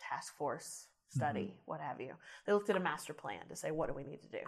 task 0.00 0.36
force 0.36 0.86
study, 1.10 1.54
what 1.66 1.80
have 1.80 2.00
you. 2.00 2.12
They 2.46 2.52
looked 2.52 2.70
at 2.70 2.76
a 2.76 2.80
master 2.80 3.12
plan 3.12 3.40
to 3.48 3.56
say, 3.56 3.70
what 3.70 3.88
do 3.88 3.94
we 3.94 4.04
need 4.04 4.22
to 4.22 4.28
do? 4.28 4.44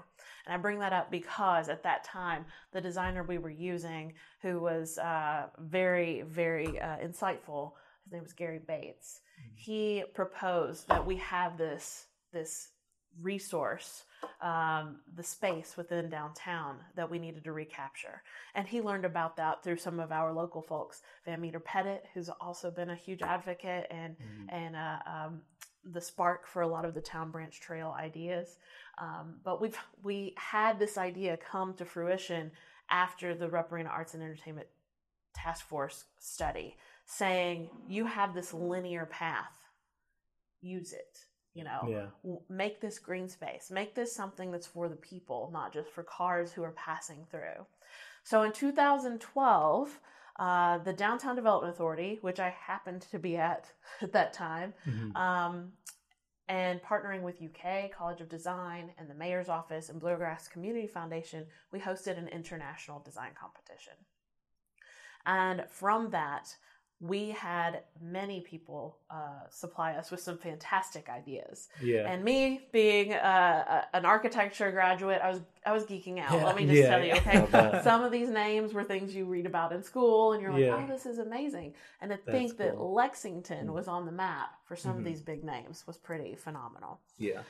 And 0.46 0.54
I 0.54 0.56
bring 0.56 0.78
that 0.78 0.92
up 0.92 1.10
because 1.10 1.68
at 1.68 1.82
that 1.82 2.04
time, 2.04 2.46
the 2.72 2.80
designer 2.80 3.22
we 3.22 3.38
were 3.38 3.50
using, 3.50 4.14
who 4.40 4.60
was 4.60 4.98
uh, 4.98 5.48
very, 5.58 6.22
very 6.22 6.80
uh, 6.80 6.98
insightful, 6.98 7.72
his 8.04 8.12
name 8.12 8.22
was 8.22 8.32
Gary 8.32 8.60
Bates. 8.66 9.20
He 9.54 10.04
proposed 10.14 10.88
that 10.88 11.04
we 11.04 11.16
have 11.16 11.56
this 11.58 12.06
this 12.32 12.68
resource, 13.20 14.04
um, 14.40 15.00
the 15.16 15.22
space 15.22 15.76
within 15.76 16.08
downtown 16.08 16.78
that 16.96 17.10
we 17.10 17.18
needed 17.18 17.44
to 17.44 17.52
recapture. 17.52 18.22
And 18.54 18.66
he 18.66 18.80
learned 18.80 19.04
about 19.04 19.36
that 19.36 19.62
through 19.62 19.76
some 19.76 20.00
of 20.00 20.12
our 20.12 20.32
local 20.32 20.62
folks, 20.62 21.02
Van 21.26 21.40
Meter 21.40 21.60
Pettit, 21.60 22.06
who's 22.14 22.30
also 22.40 22.70
been 22.70 22.90
a 22.90 22.96
huge 22.96 23.22
advocate 23.22 23.86
and 23.90 24.16
and 24.48 24.76
uh, 24.76 24.98
um, 25.06 25.42
the 25.84 26.00
spark 26.00 26.46
for 26.46 26.62
a 26.62 26.68
lot 26.68 26.84
of 26.84 26.94
the 26.94 27.00
town 27.00 27.30
branch 27.30 27.60
trail 27.60 27.94
ideas. 27.98 28.56
Um, 28.98 29.36
but 29.44 29.60
we've 29.60 29.76
we 30.02 30.34
had 30.36 30.78
this 30.78 30.98
idea 30.98 31.36
come 31.36 31.74
to 31.74 31.84
fruition 31.84 32.52
after 32.90 33.34
the 33.34 33.48
Rupp 33.48 33.72
Arts 33.72 34.14
and 34.14 34.22
Entertainment 34.22 34.68
Task 35.34 35.66
Force 35.66 36.04
study, 36.18 36.76
saying 37.06 37.70
you 37.88 38.06
have 38.06 38.34
this 38.34 38.52
linear 38.52 39.06
path, 39.06 39.56
use 40.60 40.92
it. 40.92 41.18
You 41.54 41.64
know, 41.64 41.86
Yeah. 41.86 42.06
w- 42.22 42.42
make 42.48 42.80
this 42.80 42.98
green 42.98 43.28
space, 43.28 43.70
make 43.70 43.94
this 43.94 44.14
something 44.14 44.50
that's 44.50 44.66
for 44.66 44.88
the 44.88 44.96
people, 44.96 45.50
not 45.52 45.72
just 45.72 45.90
for 45.90 46.02
cars 46.02 46.52
who 46.52 46.62
are 46.62 46.72
passing 46.72 47.26
through. 47.30 47.66
So 48.24 48.42
in 48.42 48.52
2012, 48.52 50.00
uh, 50.36 50.78
the 50.78 50.92
Downtown 50.92 51.36
Development 51.36 51.72
Authority, 51.74 52.18
which 52.22 52.40
I 52.40 52.50
happened 52.50 53.02
to 53.10 53.18
be 53.18 53.36
at 53.36 53.70
at 54.00 54.12
that 54.12 54.32
time, 54.32 54.74
Mhm. 54.86 55.14
um, 55.16 55.72
and 56.48 56.82
partnering 56.82 57.22
with 57.22 57.40
UK 57.40 57.90
College 57.90 58.20
of 58.20 58.28
Design 58.28 58.92
and 58.98 59.08
the 59.08 59.14
Mayor's 59.14 59.48
Office 59.48 59.88
and 59.88 60.00
Bluegrass 60.00 60.48
Community 60.48 60.86
Foundation, 60.86 61.46
we 61.70 61.78
hosted 61.80 62.18
an 62.18 62.28
international 62.28 63.00
design 63.00 63.30
competition. 63.34 63.94
And 65.24 65.64
from 65.70 66.10
that, 66.10 66.56
we 67.04 67.30
had 67.30 67.80
many 68.00 68.40
people 68.42 68.96
uh, 69.10 69.42
supply 69.50 69.94
us 69.94 70.12
with 70.12 70.20
some 70.20 70.38
fantastic 70.38 71.08
ideas. 71.08 71.68
Yeah. 71.82 72.08
And 72.08 72.22
me 72.22 72.68
being 72.70 73.12
uh, 73.12 73.82
a, 73.92 73.96
an 73.96 74.04
architecture 74.04 74.70
graduate, 74.70 75.20
I 75.20 75.30
was 75.30 75.40
I 75.66 75.72
was 75.72 75.84
geeking 75.84 76.20
out. 76.20 76.32
Yeah. 76.32 76.44
Let 76.46 76.54
me 76.56 76.64
just 76.64 76.78
Yeah, 76.78 76.88
tell 76.88 77.04
you, 77.04 77.12
okay. 77.14 77.80
Some 77.82 78.04
of 78.04 78.12
these 78.12 78.28
names 78.30 78.72
were 78.72 78.84
things 78.84 79.14
you 79.16 79.24
read 79.24 79.46
about 79.46 79.72
in 79.72 79.82
school, 79.82 80.32
and 80.32 80.40
you're 80.42 80.52
like. 80.52 80.62
"Oh, 80.70 80.86
this 80.88 81.04
is 81.06 81.18
amazing." 81.18 81.74
And 82.00 82.10
to 82.12 82.18
That's 82.24 82.36
think 82.38 82.56
that. 82.58 82.80
Lexington 82.80 83.66
Mm. 83.66 83.72
was 83.74 83.88
on 83.88 84.06
the 84.06 84.12
map 84.12 84.50
for 84.64 84.76
some 84.76 84.94
Mhm. 84.94 84.98
of 84.98 85.04
these 85.04 85.20
big 85.20 85.42
names 85.44 85.84
was 85.88 85.96
pretty 85.96 86.34
phenomenal. 86.36 87.00
yeah. 87.18 87.42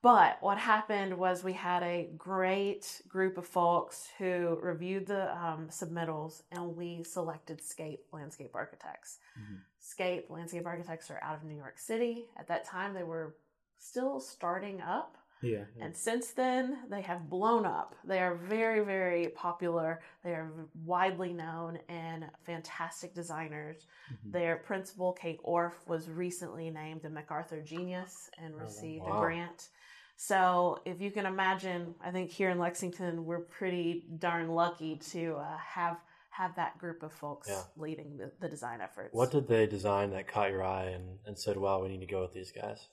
But 0.00 0.38
what 0.40 0.58
happened 0.58 1.18
was 1.18 1.42
we 1.42 1.54
had 1.54 1.82
a 1.82 2.08
great 2.16 3.02
group 3.08 3.36
of 3.36 3.46
folks 3.46 4.08
who 4.16 4.56
reviewed 4.62 5.06
the 5.06 5.36
um, 5.36 5.68
submittals, 5.70 6.42
and 6.52 6.76
we 6.76 7.02
selected 7.02 7.60
Scape 7.60 8.04
Landscape 8.12 8.52
Architects. 8.54 9.18
Mhm. 9.38 9.60
Scape 9.80 10.30
Landscape 10.30 10.66
Architects 10.66 11.10
are 11.10 11.18
out 11.22 11.34
of 11.34 11.42
New 11.42 11.56
York 11.56 11.78
City. 11.78 12.28
At 12.36 12.46
that 12.46 12.64
time, 12.64 12.94
they 12.94 13.02
were 13.02 13.36
still 13.78 14.20
starting 14.20 14.80
up. 14.80 15.17
Yeah. 15.42 15.64
And 15.80 15.96
since 15.96 16.32
then, 16.32 16.78
they 16.90 17.00
have 17.02 17.30
blown 17.30 17.64
up. 17.64 17.94
They 18.04 18.18
are 18.20 18.34
very, 18.34 18.84
very 18.84 19.28
popular. 19.28 20.00
They 20.24 20.30
are 20.30 20.50
widely 20.84 21.32
known 21.32 21.78
and 21.88 22.26
fantastic 22.44 23.14
designers. 23.14 23.86
Mhm. 24.12 24.32
Their 24.32 24.56
principal, 24.56 25.12
Kate 25.12 25.40
Orff, 25.44 25.74
was 25.86 26.08
recently 26.08 26.70
named 26.70 27.04
a 27.04 27.10
MacArthur 27.10 27.60
Genius 27.62 28.30
and 28.38 28.54
Oh, 28.54 28.58
received 28.58 29.04
wow. 29.04 29.16
a 29.16 29.20
grant. 29.20 29.68
So, 30.16 30.80
if 30.84 31.00
you 31.00 31.12
can 31.12 31.26
imagine, 31.26 31.94
I 32.00 32.10
think 32.10 32.30
here 32.32 32.50
in 32.50 32.58
Lexington, 32.58 33.24
we're 33.24 33.42
pretty 33.42 34.04
darn 34.18 34.48
lucky 34.48 34.96
to 35.12 35.36
uh, 35.36 35.56
have 35.58 35.98
have 36.30 36.54
that 36.54 36.78
group 36.78 37.02
of 37.02 37.12
folks 37.12 37.48
Yeah. 37.48 37.62
leading 37.76 38.16
the, 38.16 38.30
the 38.38 38.48
design 38.48 38.80
efforts. 38.80 39.12
What 39.12 39.32
did 39.32 39.48
they 39.48 39.66
design 39.66 40.10
that 40.10 40.28
caught 40.28 40.50
your 40.50 40.62
eye 40.62 40.84
and, 40.84 41.18
and 41.26 41.36
said, 41.36 41.56
wow, 41.56 41.82
we 41.82 41.88
need 41.88 41.98
to 41.98 42.06
go 42.06 42.20
with 42.20 42.32
these 42.32 42.52
guys? 42.52 42.86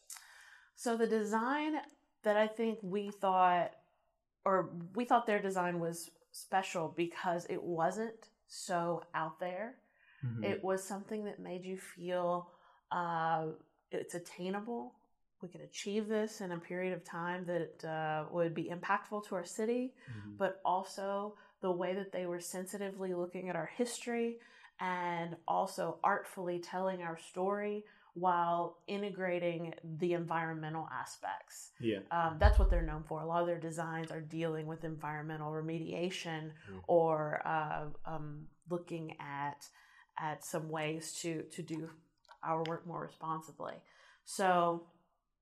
So 0.73 0.97
the 0.97 1.05
design 1.05 1.75
that 2.25 2.35
I 2.35 2.47
think 2.47 2.79
we 2.81 3.09
thought, 3.11 3.71
or 4.43 4.69
we 4.95 5.05
thought 5.05 5.25
their 5.25 5.41
design 5.41 5.79
was 5.79 6.11
special 6.31 6.93
because 6.95 7.45
it 7.49 7.63
wasn't 7.63 8.29
so 8.47 9.03
out 9.13 9.39
there. 9.39 9.77
Mhm. 10.23 10.43
It 10.43 10.63
was 10.63 10.83
something 10.83 11.23
that 11.25 11.39
made 11.39 11.63
you 11.65 11.77
feel 11.77 12.51
uh, 12.91 13.47
it's 13.91 14.15
attainable. 14.15 14.95
We 15.41 15.49
could 15.49 15.61
achieve 15.61 16.07
this 16.07 16.41
in 16.41 16.51
a 16.51 16.59
period 16.59 16.93
of 16.93 17.03
time 17.03 17.45
that 17.45 17.83
uh, 17.83 18.25
would 18.31 18.53
be 18.53 18.65
impactful 18.65 19.27
to 19.27 19.35
our 19.35 19.43
city, 19.45 19.95
Mhm. 20.09 20.37
but 20.37 20.61
also 20.63 21.37
the 21.61 21.71
way 21.71 21.93
that 21.95 22.11
they 22.11 22.25
were 22.25 22.39
sensitively 22.39 23.13
looking 23.13 23.49
at 23.49 23.55
our 23.55 23.65
history 23.65 24.39
and 24.79 25.35
also 25.47 25.99
artfully 26.03 26.59
telling 26.59 27.01
our 27.01 27.17
story 27.17 27.85
while 28.15 28.77
integrating 28.87 29.73
the 29.99 30.13
environmental 30.13 30.87
aspects. 30.91 31.71
Yeah. 31.79 31.99
Um, 32.11 32.37
that's 32.39 32.57
what 32.57 32.69
they're 32.69 32.81
known 32.81 33.03
for. 33.03 33.21
A 33.21 33.25
lot 33.25 33.41
of 33.41 33.47
their 33.47 33.59
designs 33.59 34.09
are 34.09 34.21
dealing 34.21 34.67
with 34.67 34.83
environmental 34.85 35.51
remediation 35.51 36.51
Mhm. 36.69 36.83
or 36.87 37.45
uh, 37.45 37.87
um, 38.05 38.47
looking 38.69 39.15
at 39.19 39.69
at 40.17 40.43
some 40.45 40.69
ways 40.69 41.13
to 41.21 41.43
to 41.51 41.61
do 41.61 41.89
our 42.41 42.63
work 42.63 42.87
more 42.87 43.01
responsibly. 43.01 43.75
So 44.23 44.87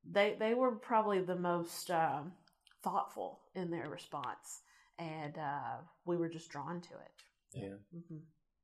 they 0.03 0.35
they 0.39 0.55
were 0.55 0.71
probably 0.71 1.21
the 1.21 1.35
most 1.35 1.91
um, 1.91 2.33
thoughtful 2.81 3.39
in 3.53 3.69
their 3.69 3.87
response, 3.87 4.61
and 4.97 5.37
uh, 5.37 5.77
we 6.05 6.17
were 6.17 6.27
just 6.29 6.49
drawn 6.49 6.81
to 6.81 6.93
it. 6.95 7.11
Yeah. 7.53 7.75
hmm 7.91 8.17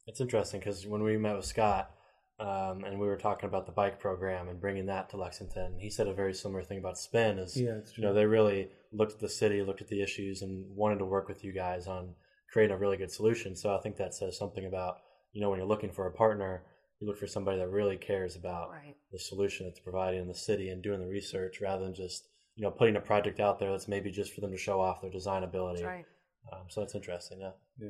It's 0.07 0.19
interesting 0.19 0.61
because 0.61 0.87
when 0.87 1.03
we 1.03 1.15
met 1.17 1.35
with 1.35 1.45
Scott 1.45 1.95
um, 2.39 2.83
and 2.85 2.99
we 2.99 3.07
were 3.07 3.17
talking 3.17 3.47
about 3.49 3.65
the 3.65 3.71
bike 3.71 3.99
program 3.99 4.47
and 4.49 4.59
bringing 4.61 4.85
that 4.87 5.09
to 5.09 5.17
Lexington, 5.17 5.77
he 5.79 5.89
said 5.89 6.07
a 6.07 6.13
very 6.13 6.33
similar 6.33 6.63
thing 6.63 6.77
about 6.79 6.97
Spin. 6.97 7.39
Is 7.39 7.55
Yeah. 7.59 7.79
You 7.95 8.03
know 8.03 8.13
they 8.13 8.25
really 8.25 8.69
looked 8.91 9.13
at 9.13 9.19
the 9.19 9.29
city, 9.29 9.61
looked 9.61 9.81
at 9.81 9.87
the 9.87 10.01
issues, 10.01 10.41
and 10.41 10.65
wanted 10.75 10.99
to 10.99 11.05
work 11.05 11.27
with 11.27 11.43
you 11.43 11.51
guys 11.51 11.87
on 11.87 12.15
creating 12.51 12.75
a 12.75 12.79
really 12.79 12.97
good 12.97 13.11
solution. 13.11 13.55
So 13.55 13.75
I 13.75 13.79
think 13.81 13.97
that 13.97 14.13
says 14.13 14.37
something 14.37 14.65
about 14.65 14.97
you 15.33 15.41
know 15.41 15.49
when 15.49 15.59
you're 15.59 15.67
looking 15.67 15.91
for 15.91 16.07
a 16.07 16.11
partner, 16.13 16.63
you 16.99 17.07
look 17.07 17.17
for 17.17 17.27
somebody 17.27 17.57
that 17.59 17.69
really 17.69 17.97
cares 17.97 18.35
about 18.35 18.71
Right. 18.71 18.95
the 19.11 19.19
solution 19.19 19.65
that's 19.67 19.79
providing 19.79 20.21
in 20.21 20.27
the 20.27 20.33
city 20.35 20.69
and 20.69 20.81
doing 20.81 20.99
the 20.99 21.07
research 21.07 21.61
rather 21.61 21.83
than 21.85 21.93
just 21.93 22.27
you 22.55 22.63
know 22.63 22.71
putting 22.71 22.95
a 22.95 23.01
project 23.01 23.39
out 23.39 23.59
there 23.59 23.71
that's 23.71 23.87
maybe 23.87 24.11
just 24.11 24.33
for 24.33 24.41
them 24.41 24.51
to 24.51 24.57
show 24.57 24.79
off 24.81 25.01
their 25.01 25.11
design 25.11 25.43
ability. 25.43 25.81
That's 25.81 25.93
right. 25.95 26.05
Um, 26.51 26.65
so 26.69 26.81
that's 26.81 26.95
interesting. 26.95 27.39
Yeah. 27.41 27.51
Yeah. 27.79 27.89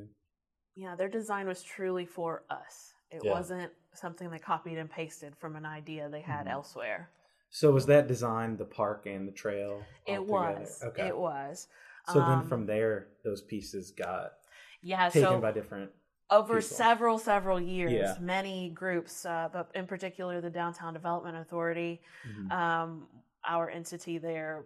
Yeah, 0.76 0.96
their 0.96 1.10
design 1.10 1.48
was 1.48 1.62
truly 1.64 2.06
for 2.06 2.44
us. 2.50 2.94
It 3.12 3.22
Yeah. 3.24 3.32
wasn't 3.32 3.72
something 3.94 4.30
they 4.30 4.40
copied 4.40 4.78
and 4.78 4.90
pasted 4.90 5.36
from 5.38 5.56
an 5.56 5.66
idea 5.66 6.10
they 6.10 6.22
had 6.22 6.46
Mhm. 6.46 6.52
elsewhere. 6.52 7.10
So 7.50 7.72
was 7.72 7.86
that 7.88 8.08
design 8.08 8.58
the 8.58 8.66
park 8.66 9.06
and 9.06 9.28
the 9.28 9.32
trail? 9.32 9.84
It 10.06 10.24
was. 10.24 10.82
Okay. 10.84 11.08
It 11.08 11.18
was. 11.18 11.68
So 12.08 12.20
Um, 12.20 12.28
then 12.30 12.48
from 12.48 12.66
there, 12.66 13.08
those 13.24 13.42
pieces 13.42 13.92
got 13.92 14.34
yeah. 14.82 15.10
taken 15.10 15.30
So 15.30 15.40
by 15.42 15.52
different 15.52 15.92
over 16.32 16.58
Peaceful. 16.58 16.78
several 16.78 17.18
several 17.18 17.60
years 17.60 17.92
Yeah. 17.92 18.16
many 18.20 18.70
groups 18.70 19.26
uh, 19.26 19.50
but 19.52 19.72
in 19.74 19.88
particular 19.88 20.40
the 20.42 20.50
downtown 20.50 20.94
development 20.94 21.36
authority 21.38 22.02
Mhm. 22.24 22.52
um, 22.52 23.08
our 23.46 23.68
entity 23.72 24.20
there 24.20 24.64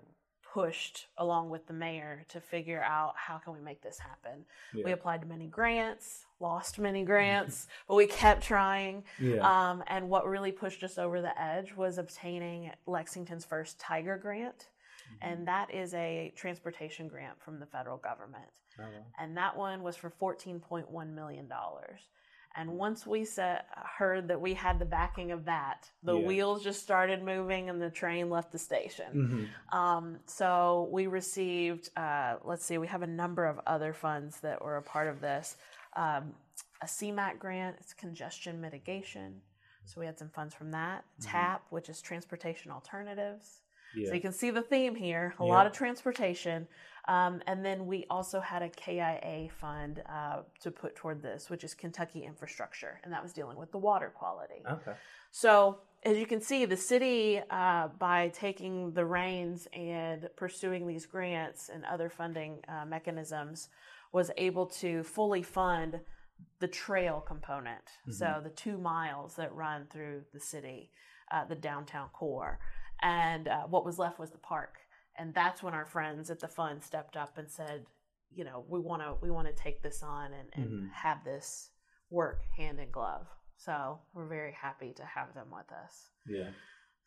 pushed 0.53 1.07
along 1.17 1.49
with 1.49 1.65
the 1.65 1.73
mayor 1.73 2.23
to 2.29 2.39
figure 2.39 2.83
out 2.83 3.13
how 3.15 3.37
can 3.37 3.53
we 3.53 3.59
make 3.59 3.81
this 3.81 3.97
happen 3.97 4.45
we 4.85 4.91
applied 4.91 5.21
to 5.21 5.27
many 5.27 5.47
grants 5.47 6.25
lost 6.39 6.77
many 6.77 7.03
grants 7.11 7.67
but 7.87 7.95
we 7.95 8.05
kept 8.05 8.43
trying 8.43 9.03
yeah. 9.19 9.37
um, 9.41 9.83
and 9.87 10.07
what 10.07 10.27
really 10.27 10.51
pushed 10.51 10.83
us 10.83 10.97
over 10.97 11.21
the 11.21 11.41
edge 11.41 11.75
was 11.75 11.97
obtaining 11.97 12.71
lexington's 12.85 13.45
first 13.45 13.79
tiger 13.79 14.17
grant 14.17 14.69
Mm-hmm. 15.03 15.33
and 15.33 15.47
that 15.49 15.73
is 15.73 15.93
a 15.95 16.31
transportation 16.33 17.09
grant 17.09 17.41
from 17.41 17.59
the 17.59 17.65
federal 17.65 17.97
government 17.97 18.49
Oh, 18.79 18.83
and 19.19 19.37
that 19.37 19.55
one 19.55 19.83
was 19.83 19.95
for 19.95 20.09
$14.1 20.09 21.13
million. 21.13 21.51
And 22.55 22.77
once 22.77 23.07
we 23.07 23.25
set, 23.25 23.65
heard 23.97 24.27
that 24.27 24.39
we 24.39 24.53
had 24.53 24.77
the 24.77 24.85
backing 24.85 25.31
of 25.31 25.45
that, 25.45 25.89
the 26.03 26.15
Yeah. 26.17 26.27
wheels 26.27 26.63
just 26.63 26.83
started 26.83 27.23
moving 27.23 27.69
and 27.69 27.81
the 27.81 27.89
train 27.89 28.29
left 28.29 28.51
the 28.51 28.59
station. 28.59 29.49
Mhm. 29.71 29.75
Um, 29.75 30.19
so 30.27 30.87
we 30.91 31.07
received, 31.07 31.89
uh, 31.97 32.37
let's 32.43 32.63
see, 32.63 32.77
we 32.77 32.87
have 32.87 33.01
a 33.01 33.07
number 33.07 33.45
of 33.47 33.59
other 33.65 33.91
funds 33.91 34.39
that 34.41 34.61
were 34.63 34.77
a 34.77 34.83
part 34.83 35.07
of 35.07 35.19
this. 35.19 35.57
Um, 35.93 36.35
a 36.81 36.85
CMAQ 36.87 37.39
grant, 37.39 37.77
it's 37.79 37.93
congestion 37.93 38.61
mitigation. 38.61 39.41
So 39.85 39.99
we 39.99 40.05
had 40.05 40.19
some 40.19 40.29
funds 40.29 40.53
from 40.53 40.71
that. 40.71 41.05
TAP, 41.21 41.65
which 41.71 41.89
is 41.89 42.01
transportation 42.01 42.71
alternatives. 42.71 43.62
Yeah. 43.95 44.09
So 44.09 44.15
you 44.15 44.21
can 44.21 44.33
see 44.33 44.49
the 44.49 44.61
theme 44.61 44.95
here 44.95 45.33
a 45.39 45.43
Yeah. 45.43 45.49
lot 45.49 45.67
of 45.67 45.73
transportation. 45.73 46.67
Um, 47.07 47.41
and 47.47 47.65
then 47.65 47.85
we 47.85 48.05
also 48.09 48.39
had 48.39 48.61
a 48.61 48.69
KIA 48.69 49.49
fund 49.49 50.01
uh, 50.07 50.43
to 50.61 50.71
put 50.71 50.95
toward 50.95 51.21
this, 51.21 51.49
which 51.49 51.63
is 51.65 51.73
Kentucky 51.73 52.23
Infrastructure, 52.23 53.01
and 53.03 53.11
that 53.11 53.21
was 53.21 53.33
dealing 53.33 53.57
with 53.57 53.71
the 53.71 53.77
water 53.77 54.09
quality. 54.15 54.63
okay. 54.69 54.93
So, 55.31 55.79
as 56.03 56.17
you 56.17 56.25
can 56.25 56.39
see, 56.41 56.65
the 56.65 56.77
city, 56.77 57.41
uh, 57.49 57.87
by 57.99 58.29
taking 58.29 58.91
the 58.93 59.05
reins 59.05 59.67
and 59.73 60.29
pursuing 60.37 60.85
these 60.87 61.05
grants 61.05 61.69
and 61.73 61.83
other 61.85 62.09
funding 62.09 62.59
uh, 62.69 62.85
mechanisms, 62.85 63.69
was 64.11 64.31
able 64.37 64.65
to 64.67 65.03
fully 65.03 65.41
fund 65.41 65.99
the 66.59 66.67
trail 66.67 67.19
component. 67.21 67.83
So, 68.11 68.39
the 68.43 68.49
two 68.49 68.77
miles 68.77 69.35
that 69.35 69.53
run 69.53 69.87
through 69.91 70.23
the 70.33 70.39
city, 70.39 70.91
uh, 71.31 71.45
the 71.45 71.55
downtown 71.55 72.09
core. 72.13 72.59
And 73.01 73.47
uh, 73.47 73.63
what 73.63 73.85
was 73.85 73.99
left 73.99 74.19
was 74.19 74.31
the 74.31 74.37
park. 74.37 74.75
And 75.17 75.33
that's 75.33 75.61
when 75.61 75.73
our 75.73 75.85
friends 75.85 76.29
at 76.29 76.39
the 76.39 76.47
fund 76.47 76.83
stepped 76.83 77.15
up 77.17 77.37
and 77.37 77.49
said, 77.49 77.85
you 78.33 78.43
know, 78.43 78.65
we 78.67 78.79
want 78.79 79.01
to 79.03 79.15
we 79.21 79.29
want 79.29 79.47
to 79.47 79.53
take 79.53 79.83
this 79.83 80.01
on 80.01 80.31
and, 80.33 80.49
and 80.53 80.71
Mhm. 80.71 80.91
have 80.93 81.23
this 81.23 81.69
work 82.09 82.41
hand 82.57 82.79
in 82.79 82.89
glove. 82.91 83.27
So 83.57 83.99
we're 84.13 84.27
very 84.27 84.53
happy 84.53 84.91
to 84.93 85.05
have 85.05 85.33
them 85.35 85.47
with 85.51 85.71
us. 85.71 86.09
Yeah. 86.27 86.49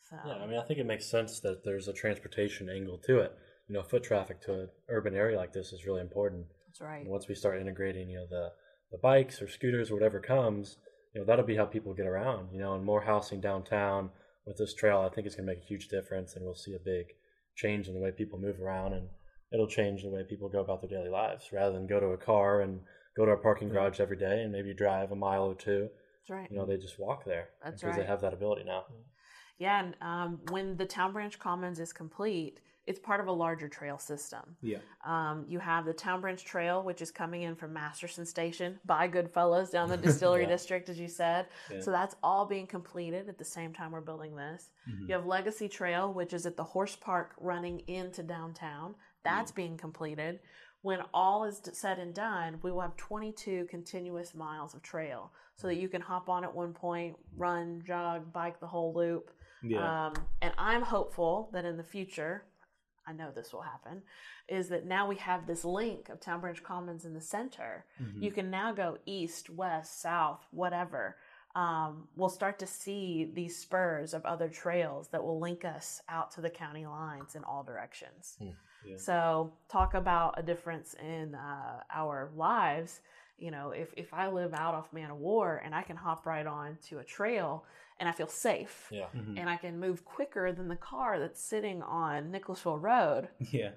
So 0.02 0.16
Yeah, 0.24 0.34
I 0.36 0.46
mean, 0.46 0.58
I 0.58 0.62
think 0.62 0.78
it 0.78 0.86
makes 0.86 1.10
sense 1.10 1.40
that 1.40 1.64
there's 1.64 1.88
a 1.88 1.92
transportation 1.92 2.68
angle 2.70 2.98
to 3.06 3.18
it. 3.18 3.36
You 3.68 3.74
know, 3.74 3.82
foot 3.82 4.04
traffic 4.04 4.40
to 4.42 4.52
an 4.54 4.68
urban 4.88 5.14
area 5.14 5.36
like 5.36 5.52
this 5.52 5.72
is 5.72 5.84
really 5.84 6.00
important. 6.00 6.46
that's 6.68 6.80
right. 6.80 7.00
And 7.02 7.08
once 7.10 7.26
we 7.26 7.34
start 7.34 7.60
integrating, 7.60 8.08
you 8.10 8.18
know, 8.18 8.26
the 8.28 8.52
the 8.92 8.98
bikes 8.98 9.42
or 9.42 9.48
scooters 9.48 9.90
or 9.90 9.94
whatever 9.94 10.20
comes, 10.20 10.76
you 11.12 11.20
know, 11.20 11.26
that'll 11.26 11.44
be 11.44 11.56
how 11.56 11.64
people 11.66 11.92
get 11.94 12.06
around. 12.06 12.52
You 12.52 12.60
know, 12.60 12.74
and 12.74 12.84
more 12.84 13.00
housing 13.02 13.40
downtown 13.40 14.10
with 14.46 14.56
this 14.56 14.74
trail, 14.74 15.00
I 15.00 15.12
think 15.12 15.26
it's 15.26 15.36
going 15.36 15.46
to 15.46 15.52
make 15.54 15.62
a 15.62 15.66
huge 15.66 15.88
difference, 15.88 16.34
and 16.36 16.44
we'll 16.44 16.54
see 16.54 16.74
a 16.74 16.78
big 16.78 17.06
change 17.56 17.88
in 17.88 17.94
the 17.94 18.00
way 18.00 18.12
people 18.12 18.38
move 18.38 18.60
around, 18.60 18.92
and 18.92 19.08
it'll 19.52 19.66
change 19.66 20.02
the 20.02 20.10
way 20.10 20.22
people 20.22 20.48
go 20.48 20.60
about 20.60 20.80
their 20.80 20.90
daily 20.90 21.10
lives 21.10 21.50
rather 21.52 21.72
than 21.72 21.86
go 21.86 22.00
to 22.00 22.06
a 22.08 22.16
car 22.16 22.60
and 22.60 22.80
go 23.16 23.24
to 23.24 23.32
a 23.32 23.36
parking 23.36 23.68
garage 23.68 24.00
every 24.00 24.16
day 24.16 24.42
and 24.42 24.52
maybe 24.52 24.74
drive 24.74 25.10
a 25.10 25.16
mile 25.16 25.44
or 25.44 25.54
two. 25.54 25.88
That's 26.22 26.30
right. 26.30 26.50
You 26.50 26.58
know, 26.58 26.66
they 26.66 26.76
just 26.76 26.98
walk 26.98 27.24
there 27.24 27.48
That's 27.64 27.80
because 27.80 27.96
they 27.96 28.04
have 28.04 28.20
that 28.20 28.32
ability 28.32 28.64
now. 28.64 28.84
Yeah, 29.58 29.84
and 29.84 29.94
um, 30.02 30.40
when 30.50 30.76
the 30.76 30.84
Town 30.84 31.12
Branch 31.12 31.38
Commons 31.38 31.80
is 31.80 31.92
complete, 31.92 32.60
it's 32.86 32.98
part 33.00 33.20
of 33.20 33.26
a 33.26 33.32
larger 33.32 33.68
trail 33.68 33.98
system. 33.98 34.56
Yeah. 34.62 34.78
Um, 35.04 35.44
you 35.48 35.58
have 35.58 35.84
the 35.84 35.92
Town 35.92 36.20
Branch 36.20 36.42
Trail, 36.44 36.82
which 36.82 37.02
is 37.02 37.10
coming 37.10 37.42
in 37.42 37.56
from 37.56 37.72
Masterson 37.72 38.24
Station 38.24 38.78
by 38.84 39.08
Goodfellows 39.08 39.70
down 39.70 39.88
the 39.88 39.96
Distillery 40.08 40.42
Yeah. 40.42 40.48
District, 40.50 40.88
as 40.88 40.98
you 40.98 41.08
said. 41.08 41.46
Yeah. 41.70 41.80
So 41.80 41.90
that's 41.90 42.14
all 42.22 42.46
being 42.46 42.66
completed 42.66 43.28
at 43.28 43.38
the 43.38 43.44
same 43.44 43.72
time 43.72 43.90
we're 43.90 44.00
building 44.02 44.36
this. 44.36 44.70
Mhm. 44.88 45.08
You 45.08 45.14
have 45.14 45.26
Legacy 45.26 45.68
Trail, 45.68 46.12
which 46.12 46.32
is 46.32 46.46
at 46.46 46.56
the 46.56 46.64
horse 46.64 46.94
park 46.94 47.34
running 47.38 47.80
into 47.88 48.22
downtown. 48.22 48.94
That's 49.24 49.50
being 49.50 49.76
completed. 49.76 50.38
When 50.82 51.00
all 51.12 51.44
is 51.44 51.60
said 51.72 51.98
and 51.98 52.14
done, 52.14 52.60
we 52.62 52.70
will 52.70 52.82
have 52.82 52.96
22 52.96 53.66
continuous 53.68 54.34
miles 54.34 54.74
of 54.74 54.82
trail 54.82 55.32
so 55.56 55.66
that 55.66 55.76
you 55.76 55.88
can 55.88 56.00
hop 56.00 56.28
on 56.28 56.44
at 56.44 56.54
one 56.54 56.72
point, 56.72 57.16
run, 57.36 57.82
jog, 57.84 58.32
bike 58.32 58.60
the 58.60 58.68
whole 58.68 58.94
loop. 58.94 59.32
Yeah. 59.64 60.06
Um, 60.06 60.14
and 60.42 60.54
I'm 60.56 60.82
hopeful 60.82 61.50
that 61.52 61.64
in 61.64 61.76
the 61.76 61.82
future, 61.82 62.44
I 63.06 63.12
know 63.12 63.30
this 63.34 63.52
will 63.52 63.62
happen, 63.62 64.02
is 64.48 64.68
that 64.68 64.84
now 64.86 65.06
we 65.06 65.16
have 65.16 65.46
this 65.46 65.64
link 65.64 66.08
of 66.08 66.20
Town 66.20 66.40
Branch 66.40 66.62
Commons 66.62 67.04
in 67.04 67.14
the 67.14 67.20
center. 67.20 67.84
Mhm. 68.00 68.22
You 68.22 68.30
can 68.32 68.50
now 68.50 68.72
go 68.72 68.98
east, 69.06 69.48
west, 69.50 70.00
south, 70.00 70.44
whatever. 70.50 71.16
Um, 71.54 72.08
we'll 72.16 72.28
start 72.28 72.58
to 72.58 72.66
see 72.66 73.30
these 73.32 73.56
spurs 73.58 74.12
of 74.12 74.26
other 74.26 74.48
trails 74.48 75.08
that 75.08 75.24
will 75.24 75.38
link 75.40 75.64
us 75.64 76.02
out 76.08 76.30
to 76.32 76.40
the 76.42 76.50
county 76.50 76.84
lines 76.84 77.34
in 77.34 77.44
all 77.44 77.62
directions. 77.62 78.36
Hmm. 78.38 78.50
Yeah. 78.84 78.96
So, 78.98 79.52
talk 79.68 79.94
about 79.94 80.38
a 80.38 80.42
difference 80.42 80.94
in 80.94 81.34
uh, 81.34 81.82
our 81.90 82.30
lives. 82.36 83.00
You 83.38 83.50
know, 83.50 83.70
if, 83.70 83.92
if 83.96 84.12
I 84.12 84.28
live 84.28 84.52
out 84.54 84.74
off 84.74 84.92
Man 84.92 85.10
o' 85.10 85.14
War 85.14 85.62
and 85.64 85.74
I 85.74 85.82
can 85.82 85.96
hop 85.96 86.26
right 86.26 86.46
on 86.46 86.76
to 86.88 86.98
a 86.98 87.04
trail 87.04 87.64
and 87.98 88.08
I 88.08 88.12
feel 88.12 88.26
safe 88.28 88.88
Yeah. 88.90 89.06
Mhm. 89.14 89.38
and 89.38 89.48
I 89.48 89.56
can 89.56 89.78
move 89.80 90.04
quicker 90.04 90.52
than 90.52 90.68
the 90.68 90.76
car 90.76 91.18
that's 91.18 91.42
sitting 91.42 91.82
on 91.82 92.30
Nicholasville 92.30 92.78
Road, 92.78 93.28
Yeah. 93.40 93.72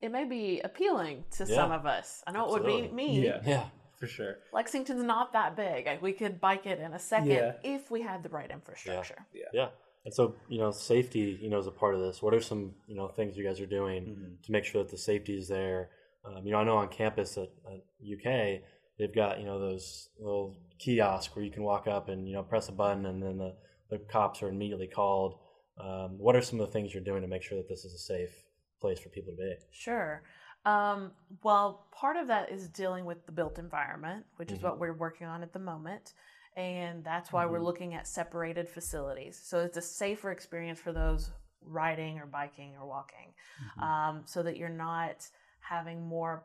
it 0.00 0.10
may 0.10 0.24
be 0.24 0.60
appealing 0.60 1.24
to 1.32 1.44
Yeah. 1.44 1.54
some 1.56 1.72
of 1.72 1.86
us. 1.86 2.22
I 2.26 2.32
know 2.32 2.46
it 2.46 2.50
would 2.52 2.66
be 2.66 2.88
me. 2.88 3.24
Yeah. 3.24 3.40
Yeah. 3.44 3.68
For 3.98 4.06
sure. 4.06 4.38
Lexington's 4.52 5.04
not 5.04 5.32
that 5.32 5.54
big. 5.54 5.88
We 6.02 6.12
could 6.12 6.40
bike 6.40 6.66
it 6.66 6.80
in 6.80 6.92
a 6.92 6.98
second 6.98 7.30
Yeah. 7.30 7.54
if 7.62 7.90
we 7.90 8.02
had 8.02 8.22
the 8.24 8.28
right 8.28 8.50
infrastructure. 8.50 9.26
Yeah. 9.32 9.44
Yeah. 9.52 9.68
And 10.04 10.12
so, 10.12 10.34
you 10.48 10.58
know, 10.58 10.72
safety, 10.72 11.38
you 11.40 11.48
know, 11.48 11.58
is 11.58 11.68
a 11.68 11.70
part 11.70 11.94
of 11.94 12.00
this. 12.00 12.20
What 12.20 12.34
are 12.34 12.40
some, 12.40 12.74
you 12.88 12.96
know, 12.96 13.06
things 13.08 13.36
you 13.38 13.44
guys 13.44 13.60
are 13.60 13.66
doing 13.66 14.04
Mhm. 14.04 14.42
to 14.44 14.50
make 14.52 14.64
sure 14.64 14.82
that 14.82 14.90
the 14.90 14.98
safety 14.98 15.38
is 15.38 15.46
there? 15.46 15.90
Um, 16.24 16.44
you 16.44 16.50
know, 16.52 16.58
I 16.58 16.64
know 16.64 16.76
on 16.78 16.88
campus 16.88 17.38
at, 17.38 17.50
at 17.72 17.80
UK, 18.00 18.64
they've 18.98 19.14
got, 19.14 19.38
you 19.38 19.46
know, 19.46 19.58
those 19.58 20.08
little 20.18 20.58
kiosks 20.78 21.34
where 21.34 21.44
you 21.44 21.50
can 21.50 21.62
walk 21.62 21.86
up 21.86 22.08
and, 22.08 22.28
you 22.28 22.34
know, 22.34 22.42
press 22.42 22.68
a 22.68 22.72
button 22.72 23.06
and 23.06 23.22
then 23.22 23.38
the, 23.38 23.54
the 23.90 23.98
cops 23.98 24.42
are 24.42 24.48
immediately 24.48 24.86
called. 24.86 25.38
Um, 25.78 26.18
what 26.18 26.36
are 26.36 26.42
some 26.42 26.60
of 26.60 26.66
the 26.66 26.72
things 26.72 26.92
you're 26.92 27.02
doing 27.02 27.22
to 27.22 27.28
make 27.28 27.42
sure 27.42 27.58
that 27.58 27.68
this 27.68 27.84
is 27.84 27.94
a 27.94 27.98
safe 27.98 28.34
place 28.80 28.98
for 28.98 29.08
people 29.08 29.32
to 29.32 29.36
be? 29.36 29.54
Sure. 29.70 30.22
Um, 30.64 31.12
well, 31.42 31.86
part 31.92 32.16
of 32.16 32.28
that 32.28 32.50
is 32.50 32.68
dealing 32.68 33.04
with 33.04 33.26
the 33.26 33.32
built 33.32 33.58
environment, 33.58 34.24
which 34.36 34.52
is 34.52 34.58
Mhm. 34.58 34.62
what 34.62 34.78
we're 34.78 34.92
working 34.92 35.26
on 35.26 35.42
at 35.42 35.52
the 35.52 35.58
moment. 35.58 36.12
And 36.56 37.02
that's 37.02 37.32
why 37.32 37.46
we're 37.46 37.58
Mhm. 37.58 37.64
looking 37.64 37.94
at 37.94 38.06
separated 38.06 38.68
facilities. 38.68 39.40
So 39.42 39.60
it's 39.60 39.78
a 39.78 39.82
safer 39.82 40.30
experience 40.30 40.78
for 40.78 40.92
those 40.92 41.30
riding 41.62 42.18
or 42.18 42.26
biking 42.26 42.76
or 42.76 42.86
walking, 42.86 43.32
Mhm. 43.78 43.82
um, 43.82 44.22
so 44.26 44.42
that 44.42 44.56
you're 44.56 44.68
not 44.68 45.28
having 45.60 46.06
more 46.06 46.44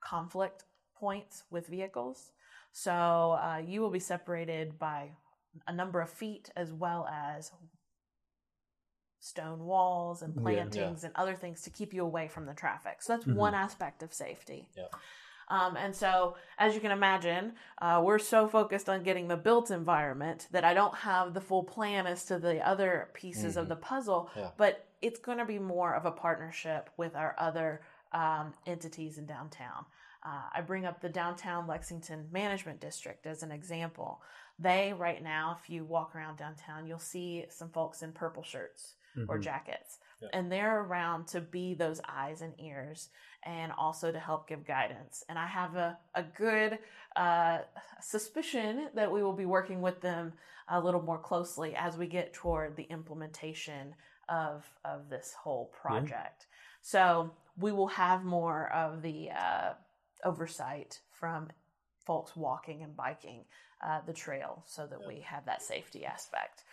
conflict 0.00 0.64
points 1.06 1.42
with 1.50 1.66
vehicles. 1.66 2.30
So 2.72 2.92
uh, 2.92 3.60
you 3.66 3.80
will 3.80 3.90
be 3.90 3.98
separated 4.14 4.78
by 4.78 5.10
a 5.66 5.72
number 5.72 6.00
of 6.00 6.08
feet 6.08 6.48
as 6.56 6.72
well 6.72 7.08
as 7.08 7.50
stone 9.18 9.64
walls 9.64 10.22
and 10.22 10.34
Yeah. 10.34 10.42
plantings 10.42 11.02
and 11.04 11.12
other 11.16 11.34
things 11.34 11.62
to 11.62 11.70
keep 11.70 11.92
you 11.92 12.04
away 12.04 12.28
from 12.28 12.46
the 12.46 12.54
traffic. 12.54 13.02
So 13.02 13.12
that's 13.12 13.26
Mhm. 13.26 13.34
one 13.36 13.54
aspect 13.54 14.02
of 14.02 14.12
safety. 14.14 14.68
Yeah. 14.76 14.86
Um, 15.48 15.76
and 15.76 15.94
so, 15.94 16.36
as 16.56 16.74
you 16.74 16.80
can 16.80 16.92
imagine, 16.92 17.56
uh, 17.78 18.00
we're 18.02 18.20
so 18.20 18.48
focused 18.48 18.88
on 18.88 19.02
getting 19.02 19.26
the 19.28 19.36
built 19.36 19.70
environment 19.70 20.46
that 20.52 20.64
I 20.64 20.72
don't 20.72 20.94
have 20.94 21.34
the 21.34 21.40
full 21.40 21.64
plan 21.64 22.06
as 22.06 22.24
to 22.26 22.38
the 22.38 22.66
other 22.66 23.10
pieces 23.12 23.56
of 23.56 23.66
Mhm. 23.66 23.68
the 23.70 23.76
puzzle. 23.76 24.30
Yeah. 24.36 24.50
But 24.56 24.86
it's 25.02 25.18
going 25.18 25.38
to 25.38 25.44
be 25.44 25.58
more 25.58 25.94
of 25.94 26.06
a 26.06 26.12
partnership 26.12 26.90
with 26.96 27.14
our 27.16 27.34
other 27.38 27.82
um, 28.14 28.52
entities 28.66 29.16
in 29.16 29.24
downtown. 29.24 29.86
Uh, 30.24 30.42
I 30.54 30.60
bring 30.60 30.84
up 30.84 31.00
the 31.00 31.08
downtown 31.08 31.66
Lexington 31.66 32.28
Management 32.32 32.80
District 32.80 33.26
as 33.26 33.42
an 33.42 33.50
example. 33.50 34.20
They, 34.58 34.92
right 34.92 35.22
now, 35.22 35.58
if 35.60 35.68
you 35.68 35.84
walk 35.84 36.14
around 36.14 36.36
downtown, 36.38 36.86
you'll 36.86 36.98
see 36.98 37.46
some 37.50 37.70
folks 37.70 38.02
in 38.02 38.12
purple 38.12 38.42
shirts 38.42 38.94
or 39.28 39.38
Mhm. 39.38 39.42
jackets. 39.42 39.98
Yeah. 40.20 40.28
And 40.32 40.50
they're 40.50 40.80
around 40.80 41.26
to 41.28 41.40
be 41.40 41.74
those 41.74 42.00
eyes 42.08 42.40
and 42.40 42.54
ears 42.60 43.10
and 43.42 43.72
also 43.72 44.12
to 44.12 44.18
help 44.20 44.46
give 44.48 44.64
guidance. 44.64 45.24
And 45.28 45.38
I 45.38 45.46
have 45.46 45.74
a, 45.76 45.98
a 46.14 46.22
good 46.22 46.78
uh, 47.16 47.58
suspicion 48.00 48.88
that 48.94 49.10
we 49.10 49.22
will 49.22 49.32
be 49.32 49.44
working 49.46 49.82
with 49.82 50.00
them 50.00 50.32
a 50.68 50.80
little 50.80 51.02
more 51.02 51.18
closely 51.18 51.74
as 51.74 51.96
we 51.98 52.06
get 52.06 52.32
toward 52.32 52.76
the 52.76 52.84
implementation 52.84 53.94
of, 54.28 54.64
of 54.84 55.08
this 55.10 55.34
whole 55.34 55.66
project. 55.66 56.46
So 56.80 57.30
we 57.58 57.72
will 57.72 57.88
have 57.88 58.24
more 58.24 58.72
of 58.72 59.02
the 59.02 59.30
uh, 59.30 59.74
oversight 60.24 61.00
from 61.10 61.48
folks 62.04 62.36
walking 62.36 62.82
and 62.82 62.96
biking 62.96 63.44
uh, 63.86 64.00
the 64.06 64.12
trail 64.12 64.62
so 64.66 64.86
that 64.86 64.98
we 65.06 65.20
have 65.20 65.44
that 65.46 65.62
safety 65.62 66.04
aspect. 66.04 66.64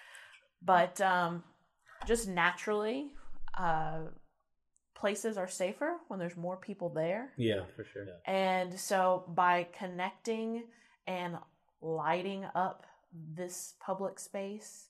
But 0.64 1.00
um, 1.02 1.44
just 2.06 2.28
naturally, 2.28 3.14
uh, 3.58 4.00
places 4.96 5.38
are 5.38 5.48
safer 5.48 5.98
when 6.08 6.20
there's 6.20 6.36
more 6.36 6.58
people 6.58 6.90
there. 6.90 7.32
Yeah, 7.38 7.62
for 7.76 7.84
sure. 7.84 8.06
Yeah. 8.06 8.32
And 8.32 8.80
so 8.80 9.24
by 9.30 9.68
connecting 9.78 10.64
and 11.08 11.38
lighting 11.82 12.46
up 12.56 12.86
this 13.36 13.76
public 13.80 14.20
space, 14.20 14.88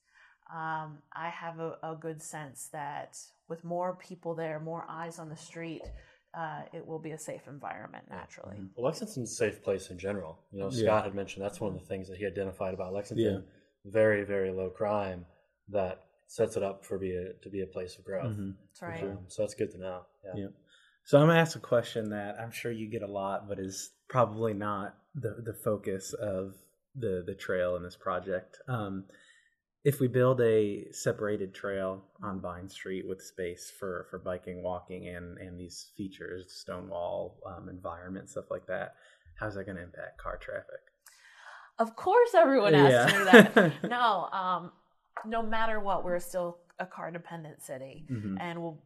um, 0.51 0.97
I 1.13 1.29
have 1.29 1.59
a, 1.59 1.77
a 1.83 1.95
good 1.95 2.21
sense 2.21 2.69
that 2.73 3.19
with 3.47 3.63
more 3.63 3.95
people 3.95 4.33
there, 4.33 4.59
more 4.59 4.85
eyes 4.89 5.19
on 5.19 5.29
the 5.29 5.37
street, 5.37 5.83
uh, 6.33 6.61
it 6.73 6.85
will 6.85 6.99
be 6.99 7.11
a 7.11 7.17
safe 7.17 7.47
environment 7.47 8.05
naturally. 8.09 8.55
Mhm. 8.57 8.69
Well, 8.75 8.85
Lexington's 8.85 9.31
a 9.31 9.35
safe 9.35 9.63
place 9.63 9.89
in 9.89 9.97
general. 9.97 10.39
You 10.51 10.59
know, 10.59 10.69
Yeah. 10.71 10.83
Scott 10.83 11.03
had 11.05 11.15
mentioned 11.15 11.43
that's 11.43 11.59
one 11.59 11.73
of 11.73 11.79
the 11.79 11.85
things 11.85 12.07
that 12.07 12.17
he 12.17 12.25
identified 12.25 12.73
about 12.73 12.93
Lexington. 12.93 13.47
Very, 13.85 14.23
very 14.23 14.51
low 14.51 14.69
crime 14.69 15.25
that 15.69 16.05
sets 16.27 16.55
it 16.57 16.63
up 16.63 16.85
for 16.85 16.97
be 16.99 17.15
a, 17.15 17.33
to 17.33 17.49
be 17.49 17.61
a 17.61 17.67
place 17.67 17.97
of 17.97 18.03
growth. 18.05 18.35
Mhm. 18.35 18.55
That's 18.67 18.81
right. 18.81 19.03
Um, 19.03 19.25
so 19.27 19.41
that's 19.41 19.55
good 19.55 19.71
to 19.71 19.77
know. 19.79 20.05
Yeah. 20.23 20.33
Yeah. 20.35 20.47
So 21.05 21.17
I'm 21.19 21.27
gonna 21.27 21.39
ask 21.39 21.55
a 21.57 21.59
question 21.61 22.09
that 22.11 22.39
I'm 22.39 22.51
sure 22.51 22.71
you 22.71 22.87
get 22.87 23.01
a 23.01 23.07
lot, 23.07 23.47
but 23.47 23.57
is 23.59 23.91
probably 24.07 24.53
not 24.53 24.95
the 25.15 25.41
the 25.41 25.53
focus 25.53 26.13
of 26.13 26.55
the 26.95 27.23
the 27.25 27.33
trail 27.33 27.75
in 27.75 27.81
this 27.83 27.95
project. 27.95 28.59
Um, 28.67 29.07
if 29.83 29.99
we 29.99 30.07
build 30.07 30.41
a 30.41 30.91
separated 30.91 31.53
trail 31.53 32.03
on 32.21 32.41
Vine 32.41 32.67
Street 32.69 33.07
with 33.07 33.21
space 33.21 33.71
for 33.79 34.07
for 34.09 34.19
biking, 34.19 34.61
walking, 34.61 35.07
and 35.07 35.37
and 35.37 35.59
these 35.59 35.91
features, 35.95 36.51
stone 36.51 36.89
wall 36.89 37.37
um, 37.45 37.69
environment, 37.69 38.29
stuff 38.29 38.45
like 38.51 38.65
that, 38.67 38.95
how's 39.39 39.55
that 39.55 39.65
going 39.65 39.77
to 39.77 39.83
impact 39.83 40.17
car 40.17 40.37
traffic? 40.37 40.81
Of 41.77 41.95
course, 41.95 42.33
everyone 42.35 42.75
asks 42.75 43.13
me 43.17 43.23
that. 43.23 43.71
no, 43.89 44.27
um, 44.33 44.71
no 45.25 45.41
matter 45.41 45.79
what, 45.79 46.03
we're 46.03 46.19
still 46.19 46.57
a 46.77 46.85
car 46.85 47.09
dependent 47.11 47.61
city, 47.61 48.05
Mhm. 48.09 48.37
and 48.39 48.61
we'll, 48.61 48.81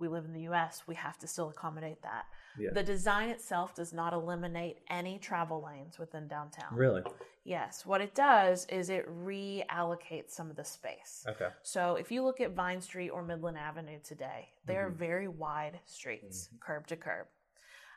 we 0.00 0.08
live 0.08 0.24
in 0.24 0.32
the 0.32 0.42
U.S. 0.42 0.82
We 0.86 0.94
have 0.96 1.18
to 1.18 1.26
still 1.26 1.50
accommodate 1.50 2.02
that. 2.02 2.24
Yeah. 2.58 2.70
The 2.72 2.82
design 2.82 3.28
itself 3.28 3.74
does 3.74 3.92
not 3.92 4.12
eliminate 4.12 4.78
any 4.88 5.18
travel 5.18 5.62
lanes 5.64 5.98
within 5.98 6.26
downtown. 6.26 6.74
Really? 6.74 7.02
Yes, 7.44 7.86
what 7.86 8.00
it 8.00 8.14
does 8.14 8.66
is 8.66 8.90
it 8.90 9.06
reallocates 9.08 10.30
some 10.30 10.50
of 10.50 10.56
the 10.56 10.64
space. 10.64 11.24
Okay. 11.28 11.48
So 11.62 11.94
if 11.96 12.10
you 12.10 12.22
look 12.22 12.40
at 12.40 12.52
Vine 12.52 12.80
Street 12.80 13.10
or 13.10 13.22
Midland 13.22 13.58
Avenue 13.58 13.98
today, 14.02 14.48
they 14.66 14.76
are 14.76 14.90
Mhm. 14.90 14.94
very 14.96 15.28
wide 15.28 15.80
streets, 15.84 16.48
curb 16.60 16.86
to 16.88 16.96
curb. 16.96 17.28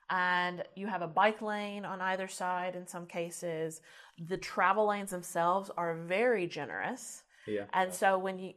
And 0.09 0.63
you 0.75 0.87
have 0.87 1.01
a 1.01 1.07
bike 1.07 1.41
lane 1.41 1.85
on 1.85 2.01
either 2.01 2.27
side 2.27 2.75
in 2.75 2.85
some 2.87 3.07
cases. 3.07 3.81
The 4.17 4.37
travel 4.37 4.87
lanes 4.87 5.11
themselves 5.11 5.69
are 5.77 5.95
very 5.95 6.45
generous. 6.47 7.23
Yeah. 7.47 7.65
And 7.73 7.93
so 7.93 8.17
when 8.17 8.37
you 8.39 8.53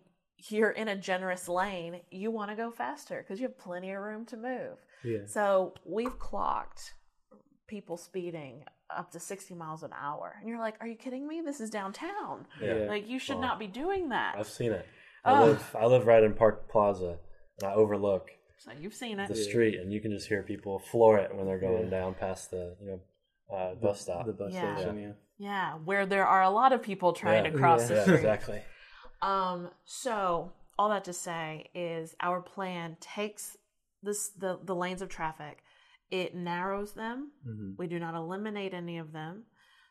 you're 0.49 0.71
in 0.71 0.89
a 0.89 0.97
generous 0.97 1.49
lane, 1.49 2.01
you 2.11 2.31
want 2.31 2.51
to 2.51 2.57
go 2.57 2.71
faster 2.71 3.23
because 3.23 3.41
you 3.41 3.47
have 3.47 3.59
plenty 3.59 3.91
of 3.93 4.01
room 4.03 4.25
to 4.27 4.37
move. 4.37 4.79
Yeah. 5.05 5.19
So 5.27 5.75
we've 5.85 6.19
clocked 6.19 6.95
people 7.67 7.97
speeding 7.97 8.65
up 8.97 9.11
to 9.13 9.19
60 9.21 9.55
miles 9.55 9.83
an 9.83 9.91
hour. 10.01 10.37
And 10.41 10.49
you're 10.49 10.61
like, 10.61 10.77
are 10.81 10.87
you 10.87 10.95
kidding 10.95 11.27
me? 11.27 11.43
This 11.45 11.61
is 11.61 11.71
downtown. 11.71 12.47
Yeah. 12.63 12.87
Like 12.89 13.09
you 13.09 13.19
should 13.19 13.37
Wow. 13.37 13.43
not 13.43 13.59
be 13.59 13.67
doing 13.67 14.11
that. 14.11 14.37
I've 14.39 14.47
seen 14.49 14.73
it. 14.73 14.87
I 15.25 15.33
Ugh. 15.33 15.49
live 15.49 15.77
I 15.79 15.87
live 15.87 16.07
right 16.07 16.23
in 16.23 16.35
Park 16.35 16.71
Plaza, 16.71 17.19
and 17.61 17.69
I 17.69 17.75
overlook 17.75 18.31
So 18.59 18.71
you've 18.81 18.95
seen 18.95 19.19
it. 19.19 19.27
the 19.29 19.35
street, 19.35 19.75
and 19.81 19.93
you 19.93 20.01
can 20.01 20.13
just 20.13 20.29
hear 20.29 20.43
people 20.45 20.79
floor 20.79 21.19
it 21.19 21.35
when 21.35 21.47
they're 21.47 21.59
going 21.59 21.85
Yeah. 21.85 21.91
down 21.91 22.15
past 22.15 22.53
the 22.53 22.77
you 22.81 22.87
know 22.87 23.01
uh, 23.57 23.75
bus 23.75 24.01
stop. 24.03 24.27
The 24.27 24.33
bus 24.33 24.53
Yeah. 24.53 24.77
station. 24.77 24.99
Yeah. 25.01 25.13
Yeah, 25.39 25.75
where 25.85 26.07
there 26.07 26.27
are 26.27 26.43
a 26.43 26.51
lot 26.51 26.73
of 26.73 26.81
people 26.83 27.13
trying 27.13 27.45
Yeah. 27.45 27.51
to 27.51 27.59
cross 27.59 27.83
Yeah. 27.83 27.87
the 27.89 27.95
yeah, 27.97 28.03
street. 28.03 28.15
exactly. 28.17 28.63
Um, 29.27 29.71
so 29.85 30.53
all 30.79 30.89
that 30.91 31.05
to 31.05 31.13
say 31.13 31.69
is 31.75 32.15
our 32.21 32.41
plan 32.41 32.97
takes 33.01 33.57
this 34.03 34.29
the, 34.29 34.61
the 34.63 34.75
lanes 34.75 35.03
of 35.03 35.09
traffic, 35.09 35.65
it 36.11 36.35
narrows 36.35 36.93
them. 36.93 37.33
hmm 37.45 37.73
We 37.77 37.89
do 37.89 37.99
not 37.99 38.15
eliminate 38.15 38.73
any 38.73 38.99
of 38.99 39.13
them. 39.13 39.45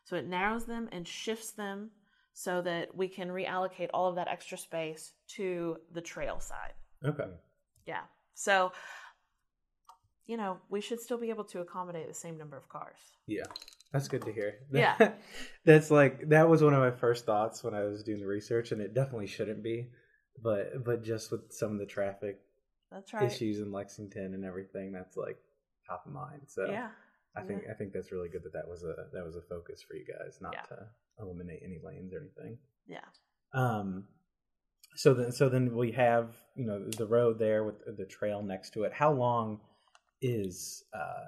So 0.04 0.16
it 0.16 0.26
narrows 0.26 0.64
them 0.64 0.88
and 0.92 1.06
shifts 1.06 1.50
them 1.50 1.90
so 2.32 2.62
that 2.62 2.96
we 2.96 3.08
can 3.08 3.28
reallocate 3.28 3.88
all 3.92 4.08
of 4.08 4.14
that 4.14 4.28
extra 4.28 4.56
space 4.56 5.12
to 5.36 5.76
the 5.92 6.00
trail 6.00 6.40
side. 6.40 6.74
Okay. 7.04 7.28
Yeah. 7.86 8.02
So 8.34 8.72
you 10.26 10.36
know, 10.36 10.58
we 10.68 10.80
should 10.80 11.00
still 11.00 11.18
be 11.18 11.30
able 11.30 11.44
to 11.44 11.60
accommodate 11.60 12.08
the 12.08 12.14
same 12.14 12.36
number 12.36 12.56
of 12.56 12.68
cars. 12.68 12.98
Yeah, 13.26 13.44
that's 13.96 14.08
good 14.08 14.22
to 14.24 14.32
hear. 14.32 14.54
Yeah. 14.72 15.12
that's 15.64 15.90
like 15.90 16.28
that 16.28 16.48
was 16.48 16.62
one 16.62 16.74
of 16.74 16.80
my 16.80 16.90
first 16.90 17.26
thoughts 17.26 17.62
when 17.64 17.74
I 17.74 17.82
was 17.84 18.02
doing 18.02 18.20
the 18.20 18.26
research, 18.26 18.72
and 18.72 18.80
it 18.80 18.94
definitely 18.94 19.26
shouldn't 19.26 19.62
be, 19.62 19.88
but 20.42 20.84
but 20.84 21.02
just 21.02 21.30
with 21.32 21.52
some 21.52 21.72
of 21.72 21.78
the 21.78 21.86
traffic 21.86 22.38
That's 22.90 23.12
right. 23.12 23.24
issues 23.24 23.58
in 23.60 23.72
Lexington 23.72 24.34
and 24.34 24.44
everything, 24.44 24.92
that's 24.92 25.16
like 25.16 25.38
top 25.88 26.04
of 26.06 26.12
mind. 26.12 26.42
So 26.46 26.66
Yeah. 26.70 26.88
I 27.36 27.42
think 27.42 27.64
I 27.70 27.74
think 27.74 27.92
that's 27.92 28.12
really 28.12 28.28
good 28.30 28.44
that 28.44 28.54
that 28.54 28.66
was 28.66 28.82
a 28.82 28.94
that 29.12 29.24
was 29.24 29.36
a 29.36 29.42
focus 29.42 29.82
for 29.86 29.94
you 29.94 30.06
guys, 30.06 30.38
not 30.40 30.54
Yeah. 30.54 30.62
to 30.62 30.76
eliminate 31.20 31.60
any 31.62 31.78
lanes 31.84 32.12
or 32.14 32.20
anything. 32.20 32.58
Yeah. 32.86 33.04
Um, 33.52 34.04
so 34.94 35.12
then 35.12 35.32
so 35.32 35.48
then 35.50 35.76
we 35.76 35.92
have 35.92 36.34
you 36.54 36.64
know 36.66 36.88
the 36.88 37.06
road 37.06 37.38
there 37.38 37.62
with 37.64 37.76
the 37.98 38.06
trail 38.06 38.42
next 38.42 38.70
to 38.70 38.84
it. 38.84 38.92
How 38.94 39.12
long 39.12 39.60
is 40.22 40.82
uh 40.94 41.24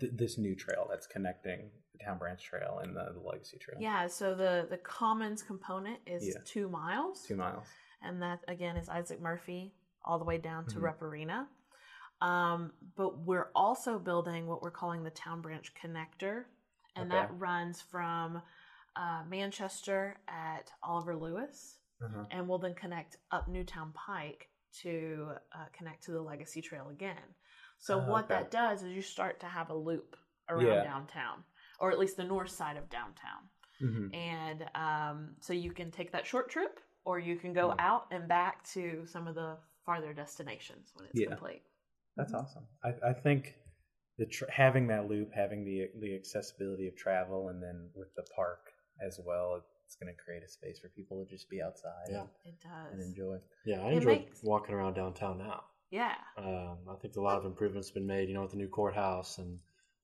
th- 0.00 0.12
this 0.14 0.38
new 0.38 0.54
trail 0.54 0.86
that's 0.90 1.06
connecting 1.06 1.70
the 1.92 2.04
Town 2.04 2.18
Branch 2.18 2.42
Trail 2.42 2.80
and 2.82 2.94
the, 2.96 3.12
the 3.14 3.20
Legacy 3.20 3.58
Trail? 3.58 3.78
Yeah, 3.80 4.06
so 4.06 4.34
the 4.34 4.66
the 4.70 4.78
commons 4.78 5.42
component 5.42 5.98
is 6.06 6.26
Yeah. 6.26 6.40
two 6.44 6.68
miles, 6.68 7.22
two 7.26 7.36
miles. 7.36 7.66
and 8.02 8.20
that 8.22 8.40
again 8.48 8.76
is 8.76 8.88
Isaac 8.88 9.20
Murphy 9.20 9.74
all 10.04 10.18
the 10.18 10.24
way 10.24 10.38
down 10.38 10.66
to 10.66 10.76
Mhm. 10.76 10.82
Rupp 10.82 11.02
Arena. 11.02 11.48
Um, 12.20 12.72
but 12.96 13.18
we're 13.18 13.50
also 13.54 13.98
building 13.98 14.46
what 14.46 14.60
we're 14.62 14.72
calling 14.72 15.02
the 15.04 15.10
Town 15.10 15.40
Branch 15.40 15.72
Connector, 15.74 16.44
and 16.96 17.12
Okay. 17.12 17.20
that 17.20 17.30
runs 17.38 17.80
from 17.80 18.42
uh, 18.96 19.22
Manchester 19.28 20.18
at 20.26 20.72
Oliver 20.82 21.14
Lewis, 21.14 21.78
Uh-huh. 22.02 22.24
and 22.32 22.48
will 22.48 22.58
then 22.58 22.74
connect 22.74 23.16
up 23.30 23.46
Newtown 23.46 23.92
Pike 23.92 24.50
to 24.82 25.36
uh, 25.52 25.66
connect 25.72 26.02
to 26.04 26.10
the 26.10 26.20
Legacy 26.20 26.60
Trail 26.60 26.88
again. 26.88 27.22
So 27.78 28.00
Oh, 28.00 28.10
what 28.10 28.24
okay. 28.24 28.34
that 28.34 28.50
does 28.50 28.82
is 28.82 28.92
you 28.92 29.02
start 29.02 29.40
to 29.40 29.46
have 29.46 29.70
a 29.70 29.74
loop 29.74 30.16
around 30.48 30.66
Yeah. 30.66 30.84
downtown, 30.84 31.44
or 31.80 31.90
at 31.92 31.98
least 31.98 32.16
the 32.16 32.24
north 32.24 32.50
side 32.50 32.76
of 32.76 32.88
downtown 32.90 33.48
hmm 33.80 34.12
and 34.12 34.64
um, 34.74 35.36
so 35.40 35.52
you 35.52 35.70
can 35.70 35.88
take 35.92 36.10
that 36.10 36.26
short 36.26 36.50
trip 36.50 36.80
or 37.04 37.20
you 37.20 37.36
can 37.36 37.52
go 37.52 37.68
Yeah. 37.68 37.86
out 37.90 38.06
and 38.10 38.26
back 38.28 38.64
to 38.74 39.06
some 39.06 39.28
of 39.28 39.36
the 39.36 39.56
farther 39.86 40.12
destinations 40.12 40.90
when 40.96 41.06
it's 41.06 41.20
Yeah. 41.20 41.28
complete 41.28 41.62
That's 42.16 42.34
awesome. 42.34 42.66
I, 42.82 42.94
I 43.10 43.12
think 43.12 43.54
the 44.18 44.26
tr- 44.26 44.50
having 44.50 44.88
that 44.88 45.06
loop, 45.08 45.32
having 45.32 45.64
the 45.64 45.90
the 46.00 46.16
accessibility 46.16 46.88
of 46.88 46.96
travel, 46.96 47.50
and 47.50 47.62
then 47.62 47.88
with 47.94 48.12
the 48.16 48.24
park 48.34 48.72
as 49.00 49.20
well, 49.24 49.62
it's 49.86 49.94
going 49.94 50.12
to 50.12 50.20
create 50.24 50.42
a 50.42 50.48
space 50.48 50.80
for 50.80 50.88
people 50.88 51.24
to 51.24 51.30
just 51.30 51.48
be 51.48 51.62
outside 51.62 52.08
Yeah. 52.10 52.26
it 52.44 52.58
does. 52.60 52.90
and 52.90 52.98
does 52.98 53.08
enjoy. 53.10 53.38
Yeah, 53.64 53.82
I 53.82 53.90
It 53.90 53.96
enjoy 53.98 54.06
makes- 54.16 54.42
walking 54.42 54.74
around 54.74 54.94
downtown 54.94 55.38
now. 55.38 55.62
Yeah 55.90 56.14
Um, 56.36 56.78
I 56.88 56.94
think 57.00 57.16
a 57.16 57.20
lot 57.20 57.38
of 57.38 57.44
improvements 57.44 57.88
have 57.88 57.94
been 57.94 58.06
made, 58.06 58.28
you 58.28 58.34
know, 58.34 58.42
with 58.42 58.52
the 58.52 58.56
new 58.56 58.68
courthouse 58.68 59.38
and 59.38 59.58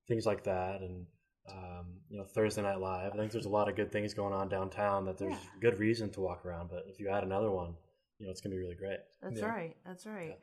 things 0.08 0.26
like 0.26 0.44
that, 0.44 0.80
and 0.80 1.06
um, 1.48 1.86
you 2.08 2.18
know, 2.18 2.24
Thursday 2.24 2.62
Night 2.62 2.80
Live. 2.80 3.12
I 3.12 3.16
think 3.16 3.30
there's 3.32 3.44
a 3.46 3.50
lot 3.50 3.68
of 3.68 3.76
good 3.76 3.92
things 3.92 4.14
going 4.14 4.32
on 4.32 4.48
downtown 4.48 5.04
that 5.06 5.18
there's 5.18 5.32
Yeah. 5.32 5.60
good 5.60 5.78
reason 5.78 6.10
to 6.12 6.20
walk 6.20 6.44
around. 6.44 6.70
But 6.70 6.86
if 6.88 6.98
you 6.98 7.08
add 7.08 7.22
another 7.22 7.50
one, 7.50 7.74
you 8.18 8.26
know, 8.26 8.32
it's 8.32 8.40
gonna 8.40 8.54
be 8.54 8.60
really 8.60 8.74
great. 8.74 8.98
that's 9.22 9.40
Yeah. 9.40 9.48
right 9.48 9.76
that's 9.86 10.06
right 10.06 10.38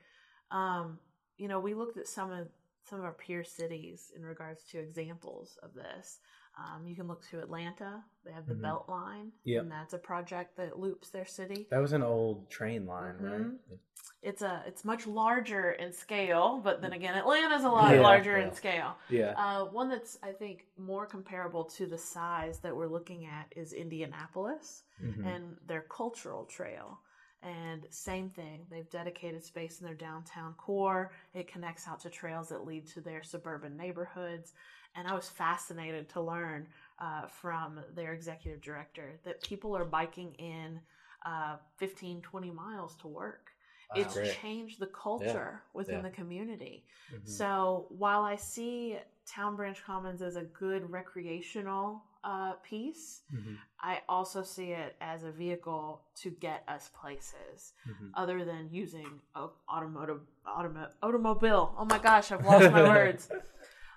um, 0.51 0.99
you 1.37 1.47
know 1.47 1.59
we 1.59 1.73
looked 1.73 1.97
at 1.97 2.07
some 2.07 2.31
of 2.31 2.47
some 2.89 2.99
of 2.99 3.05
our 3.05 3.13
peer 3.13 3.43
cities 3.43 4.11
in 4.15 4.23
regards 4.25 4.63
to 4.63 4.79
examples 4.79 5.57
of 5.61 5.73
this 5.73 6.19
um, 6.61 6.85
you 6.85 6.95
can 6.95 7.07
look 7.07 7.21
to 7.29 7.39
atlanta 7.39 8.03
they 8.25 8.31
have 8.31 8.45
the 8.47 8.53
Mhm. 8.53 8.61
belt 8.61 8.85
line 8.89 9.31
Yep. 9.45 9.63
and 9.63 9.71
that's 9.71 9.93
a 9.93 9.97
project 9.97 10.55
that 10.57 10.77
loops 10.79 11.09
their 11.09 11.25
city 11.25 11.67
That 11.71 11.79
was 11.81 11.93
an 11.93 12.03
old 12.03 12.49
train 12.49 12.85
line, 12.85 13.15
Mhm. 13.19 13.31
right? 13.69 13.79
it's 14.23 14.41
a 14.43 14.63
it's 14.67 14.83
much 14.85 15.07
larger 15.07 15.71
in 15.71 15.91
scale 15.91 16.59
but 16.63 16.81
then 16.81 16.93
again 16.93 17.15
atlanta's 17.15 17.63
a 17.63 17.69
lot 17.69 17.93
Yeah, 17.95 18.01
larger 18.01 18.37
in 18.37 18.51
scale 18.53 18.95
Yeah. 19.09 19.33
Uh, 19.37 19.65
one 19.65 19.89
that's 19.89 20.17
I 20.21 20.31
think 20.33 20.67
more 20.77 21.05
comparable 21.05 21.63
to 21.65 21.85
the 21.87 21.97
size 21.97 22.59
that 22.59 22.75
we're 22.75 22.87
looking 22.87 23.25
at 23.25 23.51
is 23.55 23.73
Indianapolis 23.73 24.83
Mhm. 25.01 25.25
and 25.25 25.57
their 25.65 25.81
cultural 25.81 26.45
trail. 26.45 26.99
And 27.43 27.87
same 27.89 28.29
thing, 28.29 28.67
they've 28.69 28.87
dedicated 28.91 29.43
space 29.43 29.79
in 29.81 29.85
their 29.87 29.95
downtown 29.95 30.53
core. 30.53 31.11
It 31.33 31.47
connects 31.47 31.87
out 31.87 31.99
to 32.01 32.09
trails 32.11 32.49
that 32.49 32.65
lead 32.65 32.85
to 32.89 33.01
their 33.01 33.23
suburban 33.23 33.75
neighborhoods. 33.75 34.53
And 34.95 35.07
I 35.07 35.13
was 35.13 35.29
fascinated 35.29 36.09
to 36.09 36.21
learn 36.21 36.67
uh, 36.99 37.27
from 37.27 37.79
their 37.95 38.13
executive 38.13 38.61
director 38.61 39.19
that 39.23 39.41
people 39.41 39.75
are 39.75 39.85
biking 39.85 40.33
in 40.35 40.79
uh, 41.25 41.57
15, 41.77 42.21
20 42.21 42.51
miles 42.51 42.95
to 42.97 43.07
work. 43.07 43.47
it's 43.93 44.13
great. 44.13 44.31
changed 44.41 44.79
the 44.79 44.87
culture 44.87 45.61
within 45.73 45.95
Yeah. 45.97 46.01
the 46.03 46.09
community. 46.11 46.85
Mhm. 47.13 47.27
So 47.27 47.87
while 47.89 48.23
I 48.23 48.37
see 48.37 48.97
Town 49.25 49.55
Branch 49.57 49.83
Commons 49.83 50.21
as 50.21 50.35
a 50.37 50.43
good 50.43 50.89
recreational 50.89 52.03
uh, 52.23 52.53
piece. 52.61 53.23
Mhm. 53.33 53.57
I 53.79 54.01
also 54.07 54.43
see 54.43 54.73
it 54.73 54.95
as 55.01 55.23
a 55.23 55.31
vehicle 55.31 56.03
to 56.17 56.29
get 56.29 56.63
us 56.67 56.89
places 56.89 57.73
Mhm. 57.87 58.11
other 58.13 58.45
than 58.45 58.69
using 58.71 59.19
a 59.33 59.47
automotive 59.67 60.21
automo- 60.45 60.93
automobile. 61.01 61.73
Oh 61.77 61.85
my 61.85 61.97
gosh, 61.97 62.31
I've 62.31 62.45
lost 62.45 62.71
my 62.71 62.83
words. 62.95 63.27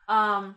Um, 0.09 0.57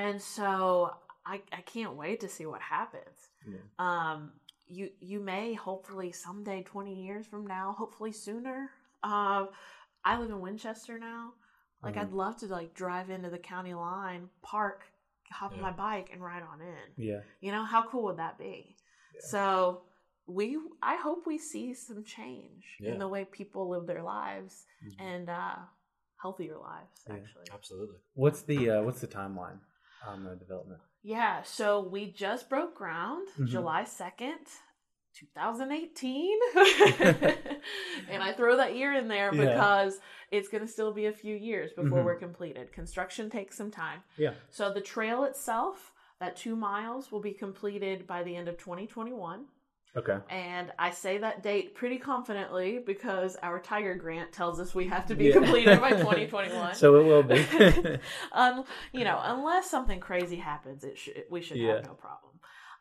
and 0.00 0.20
so 0.20 0.90
I 1.24 1.40
I 1.52 1.60
can't 1.62 1.94
wait 1.96 2.20
to 2.20 2.28
see 2.28 2.46
what 2.46 2.60
happens. 2.60 3.18
Yeah. 3.46 3.58
Um, 3.78 4.32
you 4.66 4.90
you 5.00 5.18
may 5.20 5.54
hopefully 5.54 6.12
someday, 6.12 6.62
twenty 6.62 6.94
years 7.06 7.26
from 7.26 7.46
now, 7.46 7.74
hopefully 7.78 8.12
sooner. 8.12 8.70
Uh, 9.02 9.46
I 10.04 10.18
live 10.20 10.30
in 10.30 10.40
Winchester 10.40 10.98
now. 10.98 11.32
Like 11.82 11.94
Mhm. 11.96 12.00
I'd 12.02 12.12
love 12.12 12.36
to 12.38 12.46
like 12.46 12.74
drive 12.74 13.10
into 13.10 13.30
the 13.30 13.38
county 13.38 13.74
line, 13.74 14.28
park, 14.42 14.84
hop 15.30 15.52
on 15.52 15.58
Yeah. 15.58 15.62
my 15.70 15.72
bike, 15.72 16.08
and 16.12 16.22
ride 16.22 16.42
on 16.42 16.60
in. 16.60 16.88
Yeah. 16.96 17.20
You 17.40 17.52
know 17.52 17.64
how 17.64 17.82
cool 17.90 18.04
would 18.04 18.16
that 18.18 18.38
be? 18.38 18.76
Yeah. 19.14 19.20
So 19.34 19.82
we, 20.26 20.58
I 20.82 20.96
hope 20.96 21.20
we 21.26 21.38
see 21.38 21.72
some 21.74 22.02
change 22.02 22.64
Yeah. 22.80 22.92
in 22.92 22.98
the 22.98 23.06
way 23.14 23.24
people 23.24 23.68
live 23.68 23.86
their 23.86 24.02
lives 24.02 24.66
Mhm. 24.84 24.94
and 25.10 25.28
uh, 25.30 25.58
healthier 26.22 26.58
lives. 26.58 27.04
Yeah. 27.06 27.14
Actually, 27.16 27.46
Absolutely. 27.52 27.98
What's 28.14 28.42
the 28.42 28.70
uh, 28.70 28.82
what's 28.82 29.00
the 29.00 29.06
timeline 29.20 29.60
on 30.06 30.24
the 30.24 30.34
development? 30.36 30.80
yeah. 31.02 31.42
So 31.44 31.80
we 31.80 32.10
just 32.10 32.48
broke 32.48 32.74
ground 32.74 33.28
Mhm. 33.38 33.46
July 33.48 33.84
second. 33.84 34.38
2018 35.14 36.38
and 38.10 38.22
i 38.22 38.32
throw 38.36 38.56
that 38.58 38.76
year 38.76 38.92
in 38.92 39.08
there 39.08 39.34
Yeah. 39.34 39.46
because 39.46 39.98
it's 40.30 40.48
going 40.50 40.60
to 40.66 40.70
still 40.70 40.92
be 40.92 41.06
a 41.06 41.12
few 41.12 41.34
years 41.34 41.70
before 41.72 42.00
Mhm. 42.00 42.04
we're 42.04 42.16
completed 42.18 42.70
construction 42.72 43.30
takes 43.30 43.56
some 43.56 43.70
time 43.70 44.02
Yeah. 44.18 44.34
So 44.50 44.72
the 44.72 44.82
trail 44.82 45.24
itself, 45.24 45.92
that 46.20 46.36
two 46.36 46.54
miles, 46.56 47.10
will 47.10 47.20
be 47.20 47.32
completed 47.32 48.06
by 48.06 48.22
the 48.24 48.36
end 48.36 48.48
of 48.48 48.56
2021. 48.58 49.46
Okay. 49.96 50.18
And 50.28 50.72
I 50.78 50.90
say 50.90 51.18
that 51.18 51.42
date 51.42 51.74
pretty 51.74 51.98
confidently 51.98 52.78
because 52.84 53.36
our 53.42 53.58
Tiger 53.58 53.94
grant 53.94 54.32
tells 54.32 54.60
us 54.60 54.74
we 54.74 54.86
have 54.88 55.06
to 55.06 55.14
be 55.14 55.26
Yeah. 55.26 55.32
completed 55.34 55.80
by 55.80 55.90
2021. 55.96 56.74
so 56.74 56.96
it 56.96 57.04
will 57.04 57.22
be. 57.22 57.98
um, 58.32 58.64
you 58.92 59.04
know, 59.04 59.18
unless 59.22 59.70
something 59.70 60.00
crazy 60.00 60.36
happens, 60.36 60.84
it 60.84 60.98
should 60.98 61.24
we 61.30 61.40
should 61.40 61.56
Yeah. 61.56 61.76
have 61.76 61.84
no 61.86 61.94
problem. 61.94 62.32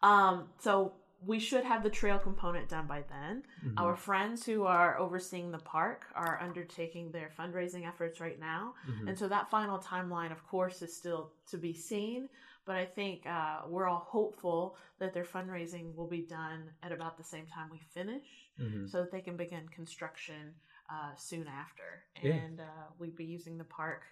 Um, 0.04 0.50
so 0.60 0.94
we 1.26 1.40
should 1.40 1.64
have 1.64 1.82
the 1.82 1.90
trail 1.90 2.20
component 2.20 2.68
done 2.70 2.86
by 2.86 3.04
then. 3.10 3.44
Mhm. 3.66 3.74
Our 3.78 3.96
friends 3.96 4.46
who 4.46 4.66
are 4.66 5.00
overseeing 5.00 5.52
the 5.52 5.58
park 5.60 6.06
are 6.14 6.40
undertaking 6.42 7.12
their 7.12 7.30
fundraising 7.40 7.88
efforts 7.88 8.20
right 8.20 8.40
now. 8.40 8.76
Mhm. 8.88 9.08
And 9.08 9.18
so 9.18 9.28
that 9.30 9.50
final 9.50 9.80
timeline, 9.80 10.32
of 10.32 10.46
course, 10.46 10.82
is 10.82 10.96
still 10.96 11.32
to 11.48 11.58
be 11.58 11.74
seen. 11.74 12.30
But 12.66 12.76
I 12.78 12.86
think 12.86 13.26
uh, 13.28 13.62
we're 13.68 13.88
all 13.88 14.08
hopeful 14.10 14.76
that 15.00 15.14
their 15.14 15.24
fundraising 15.24 15.94
will 15.96 16.08
be 16.08 16.22
done 16.22 16.64
at 16.82 16.92
about 16.92 17.18
the 17.18 17.24
same 17.24 17.46
time 17.48 17.70
we 17.72 17.80
finish 17.94 18.26
Mhm. 18.60 18.90
so 18.90 19.02
that 19.02 19.12
they 19.12 19.22
can 19.22 19.38
begin 19.38 19.68
construction 19.70 20.56
uh, 20.90 21.16
soon 21.16 21.48
after. 21.48 22.04
Yeah. 22.22 22.34
And 22.34 22.60
uh, 22.62 22.64
we'd 23.00 23.16
be 23.16 23.26
using 23.26 23.58
the 23.58 23.64
park 23.66 24.04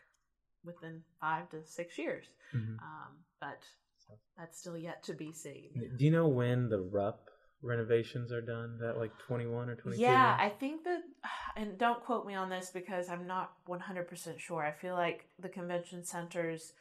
within 0.66 1.04
five 1.22 1.50
to 1.52 1.64
six 1.66 1.98
years. 1.98 2.26
Mhm. 2.54 2.80
Um, 2.80 3.24
but 3.40 3.60
that's 4.38 4.60
still 4.60 4.78
yet 4.78 5.04
to 5.04 5.14
be 5.14 5.32
seen. 5.32 5.94
Do 5.98 6.04
you 6.06 6.12
know 6.12 6.28
when 6.28 6.70
the 6.70 6.82
Rupp 6.82 7.30
renovations 7.62 8.32
are 8.32 8.42
done? 8.42 8.78
That 8.80 8.98
like 8.98 9.18
21 9.20 9.70
or 9.70 9.76
22? 9.76 10.02
Yeah, 10.02 10.36
I 10.40 10.50
think 10.50 10.84
that, 10.84 11.04
and 11.56 11.78
don't 11.78 12.04
quote 12.04 12.26
me 12.26 12.34
on 12.36 12.50
this 12.50 12.70
because 12.72 13.08
I'm 13.10 13.26
not 13.28 13.54
100% 13.68 14.40
sure. 14.40 14.64
I 14.64 14.72
feel 14.72 14.96
like 14.96 15.28
the 15.40 15.50
convention 15.50 16.04
center's 16.04 16.74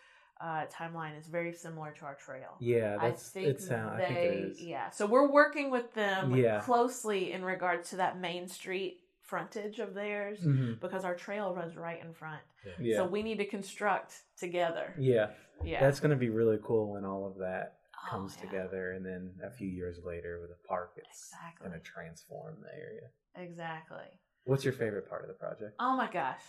uh, 0.43 0.67
timeline 0.67 1.17
is 1.19 1.27
very 1.29 1.53
similar 1.53 1.93
to 1.93 2.05
our 2.05 2.17
trail. 2.17 2.57
yeah, 2.61 2.97
I 3.01 3.11
that's 3.11 3.29
think 3.29 3.47
it. 3.49 3.61
Sound, 3.63 4.01
they, 4.01 4.05
I 4.05 4.09
think 4.09 4.19
it 4.19 4.51
is. 4.53 4.61
yeah. 4.61 4.91
So 4.91 5.07
we're 5.07 5.31
working 5.31 5.71
with 5.71 5.95
them 5.95 6.35
Yeah. 6.35 6.61
closely 6.61 7.33
in 7.33 7.45
regards 7.45 7.91
to 7.91 7.97
that 7.97 8.19
main 8.19 8.49
street 8.49 8.99
frontage 9.21 9.79
of 9.79 9.95
theirs 9.95 10.41
Mhm. 10.41 10.81
because 10.81 11.05
our 11.05 11.15
trail 11.15 11.55
runs 11.55 11.77
right 11.77 12.01
in 12.05 12.13
front. 12.13 12.43
Yeah. 12.81 12.97
So 12.97 13.07
we 13.07 13.23
need 13.23 13.39
to 13.39 13.47
construct 13.47 14.15
together. 14.37 14.95
yeah. 14.99 15.31
Yeah. 15.65 15.79
That's 15.79 16.01
going 16.01 16.11
to 16.11 16.17
be 16.17 16.29
really 16.29 16.59
cool 16.65 16.93
when 16.93 17.05
all 17.05 17.25
of 17.25 17.37
that 17.39 17.79
Oh, 18.05 18.09
comes 18.11 18.35
yeah. 18.37 18.43
together, 18.51 18.93
and 18.93 19.07
then 19.07 19.33
a 19.45 19.51
few 19.51 19.69
years 19.69 20.01
later 20.05 20.41
with 20.41 20.51
a 20.51 20.67
park, 20.67 20.95
it's 20.97 21.31
Exactly. 21.33 21.69
going 21.69 21.79
to 21.81 21.85
transform 21.87 22.61
the 22.61 22.75
area. 22.75 23.09
Exactly. 23.37 24.09
What's 24.43 24.65
your 24.65 24.73
favorite 24.73 25.09
part 25.09 25.23
of 25.23 25.29
the 25.29 25.35
project? 25.35 25.77
Oh 25.79 25.97
my 25.97 26.11
gosh. 26.11 26.43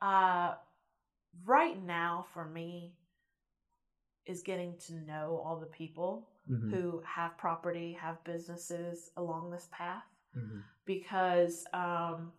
Uh, 0.00 0.54
right 1.44 1.78
now, 1.82 2.24
for 2.32 2.44
me, 2.46 2.96
is 4.26 4.42
getting 4.42 4.76
to 4.78 4.94
know 4.94 5.40
all 5.44 5.58
the 5.58 5.66
people 5.66 6.28
Mhm. 6.48 6.70
who 6.70 7.00
have 7.00 7.36
property, 7.38 7.92
have 7.92 8.22
businesses 8.24 9.10
along 9.16 9.50
this 9.50 9.68
path. 9.70 10.04
Mhm. 10.36 10.62
Because, 10.84 11.66
um, 11.72 12.32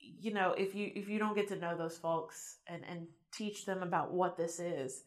you 0.00 0.32
know, 0.32 0.52
if 0.52 0.74
you 0.74 0.90
if 0.94 1.08
you 1.08 1.18
don't 1.18 1.34
get 1.34 1.48
to 1.48 1.56
know 1.56 1.76
those 1.76 1.98
folks 1.98 2.58
and 2.66 2.84
and 2.84 3.08
teach 3.30 3.66
them 3.66 3.82
about 3.82 4.10
what 4.12 4.36
this 4.36 4.58
is, 4.58 5.04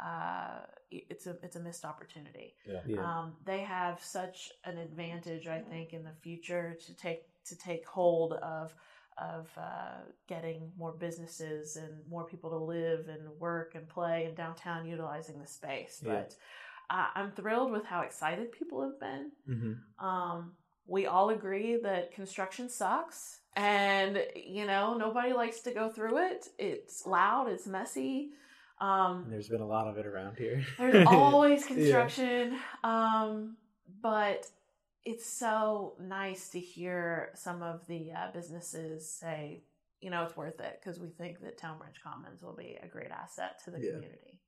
uh, 0.00 0.60
it's 0.90 1.26
a 1.26 1.36
it's 1.42 1.56
a 1.56 1.60
missed 1.60 1.84
opportunity 1.84 2.56
Yeah. 2.64 2.82
Yeah. 2.86 3.18
um, 3.20 3.36
they 3.44 3.60
have 3.60 4.02
such 4.02 4.52
an 4.64 4.78
advantage, 4.78 5.46
I 5.48 5.60
think, 5.60 5.92
in 5.92 6.02
the 6.04 6.14
future 6.22 6.74
to 6.86 6.94
take 6.94 7.24
to 7.44 7.56
take 7.58 7.86
hold 7.86 8.32
of 8.34 8.74
of 9.20 9.48
uh, 9.56 9.96
getting 10.28 10.70
more 10.78 10.92
businesses 10.92 11.76
and 11.76 11.88
more 12.08 12.24
people 12.24 12.50
to 12.50 12.56
live 12.56 13.08
and 13.08 13.28
work 13.38 13.74
and 13.74 13.88
play 13.88 14.26
in 14.26 14.34
downtown, 14.34 14.86
utilizing 14.86 15.38
the 15.40 15.46
space. 15.46 16.00
Yeah. 16.04 16.12
But 16.12 16.34
uh, 16.90 17.06
I'm 17.14 17.32
thrilled 17.32 17.70
with 17.72 17.84
how 17.84 18.00
excited 18.02 18.52
people 18.52 18.82
have 18.82 18.98
been. 19.00 19.30
Mhm. 19.48 20.04
Um, 20.04 20.52
we 20.86 21.06
all 21.06 21.30
agree 21.30 21.78
that 21.82 22.12
construction 22.14 22.68
sucks, 22.70 23.40
and 23.56 24.24
you 24.34 24.66
know 24.66 24.96
nobody 24.96 25.32
likes 25.34 25.60
to 25.62 25.70
go 25.72 25.90
through 25.90 26.18
it. 26.30 26.46
It's 26.58 27.06
loud, 27.06 27.48
it's 27.50 27.66
messy. 27.66 28.30
Um, 28.80 29.26
There's 29.28 29.48
been 29.48 29.60
a 29.60 29.66
lot 29.66 29.88
of 29.88 29.98
it 29.98 30.06
around 30.06 30.36
here. 30.38 30.64
there's 30.78 31.06
always 31.08 31.62
Yeah. 31.62 31.74
construction 31.74 32.56
um 32.84 33.56
but 34.00 34.46
it's 35.10 35.26
so 35.26 35.94
nice 36.00 36.50
to 36.50 36.60
hear 36.60 37.30
some 37.34 37.62
of 37.62 37.86
the 37.86 38.10
uh, 38.12 38.30
businesses 38.32 39.08
say 39.10 39.62
you 40.00 40.10
know 40.10 40.22
it's 40.24 40.36
worth 40.36 40.60
it 40.60 40.78
because 40.80 41.00
we 41.00 41.08
think 41.08 41.40
that 41.40 41.56
town 41.58 41.78
branch 41.78 41.96
commons 42.02 42.42
will 42.42 42.54
be 42.56 42.76
a 42.82 42.86
great 42.86 43.10
asset 43.10 43.52
to 43.64 43.70
the 43.70 43.78
Yeah. 43.80 43.92
community 43.92 44.40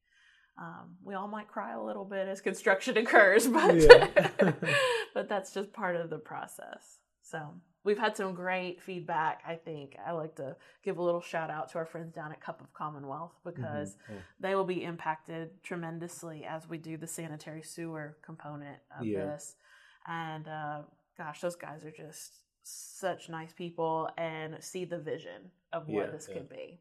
um, 0.59 0.97
we 1.03 1.15
all 1.15 1.29
might 1.29 1.49
cry 1.49 1.73
a 1.73 1.83
little 1.83 2.05
bit 2.05 2.29
as 2.29 2.41
construction 2.41 2.97
occurs 3.03 3.47
but 3.49 3.75
Yeah. 3.77 4.09
but 5.15 5.29
that's 5.29 5.53
just 5.55 5.73
part 5.73 5.97
of 5.97 6.11
the 6.11 6.19
process 6.19 6.99
so 7.23 7.39
we've 7.85 7.99
had 7.99 8.17
some 8.17 8.35
great 8.35 8.83
feedback 8.83 9.41
i 9.47 9.55
think 9.55 9.97
i 10.07 10.13
like 10.13 10.35
to 10.37 10.55
give 10.85 10.99
a 10.99 11.03
little 11.03 11.23
shout 11.23 11.51
out 11.51 11.71
to 11.71 11.79
our 11.79 11.87
friends 11.87 12.13
down 12.15 12.31
at 12.33 12.41
cup 12.41 12.61
of 12.61 12.73
commonwealth 12.75 13.33
because 13.45 13.97
Mhm. 14.11 14.19
they 14.41 14.55
will 14.55 14.65
be 14.77 14.85
impacted 14.85 15.63
tremendously 15.63 16.45
as 16.45 16.69
we 16.69 16.77
do 16.79 16.97
the 16.99 17.07
sanitary 17.07 17.63
sewer 17.63 18.19
component 18.23 18.79
of 18.99 19.07
Yeah. 19.07 19.25
this 19.25 19.57
and 20.07 20.47
uh, 20.49 20.83
gosh 21.19 21.41
those 21.41 21.57
guys 21.57 21.85
are 21.85 21.91
just 21.91 22.33
such 22.63 23.29
nice 23.29 23.53
people 23.53 24.09
and 24.19 24.57
see 24.63 24.85
the 24.85 24.99
vision 24.99 25.51
of 25.73 25.89
what 25.89 26.07
Yeah, 26.07 26.11
this 26.13 26.27
yeah. 26.29 26.35
could 26.37 26.49
be 26.49 26.81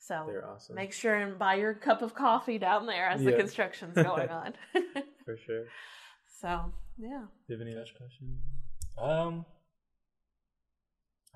so 0.00 0.24
They're 0.28 0.46
awesome. 0.48 0.76
make 0.76 0.92
sure 0.92 1.14
and 1.16 1.38
buy 1.38 1.54
your 1.56 1.74
cup 1.74 2.02
of 2.02 2.14
coffee 2.14 2.58
down 2.58 2.86
there 2.86 3.08
as 3.08 3.22
the 3.22 3.32
construction's 3.32 3.94
going 3.94 4.28
on 4.42 4.54
For 5.24 5.36
sure. 5.36 5.64
so 6.40 6.72
yeah 6.98 7.24
Do 7.46 7.54
you 7.54 7.58
have 7.58 7.60
any 7.66 7.74
other 7.76 7.84
questions? 7.96 8.40
Um, 9.00 9.44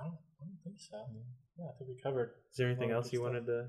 I 0.01 0.05
don't, 0.05 0.15
I 0.41 0.45
don't 0.45 0.59
think 0.65 0.81
so. 0.81 0.97
Yeah, 1.59 1.67
I 1.67 1.79
think 1.79 1.91
we 1.91 2.01
covered. 2.03 2.31
Is 2.51 2.57
there 2.57 2.67
anything 2.69 2.91
else 2.91 3.13
you 3.13 3.19
stuff. 3.19 3.29
wanted 3.31 3.47
to 3.47 3.67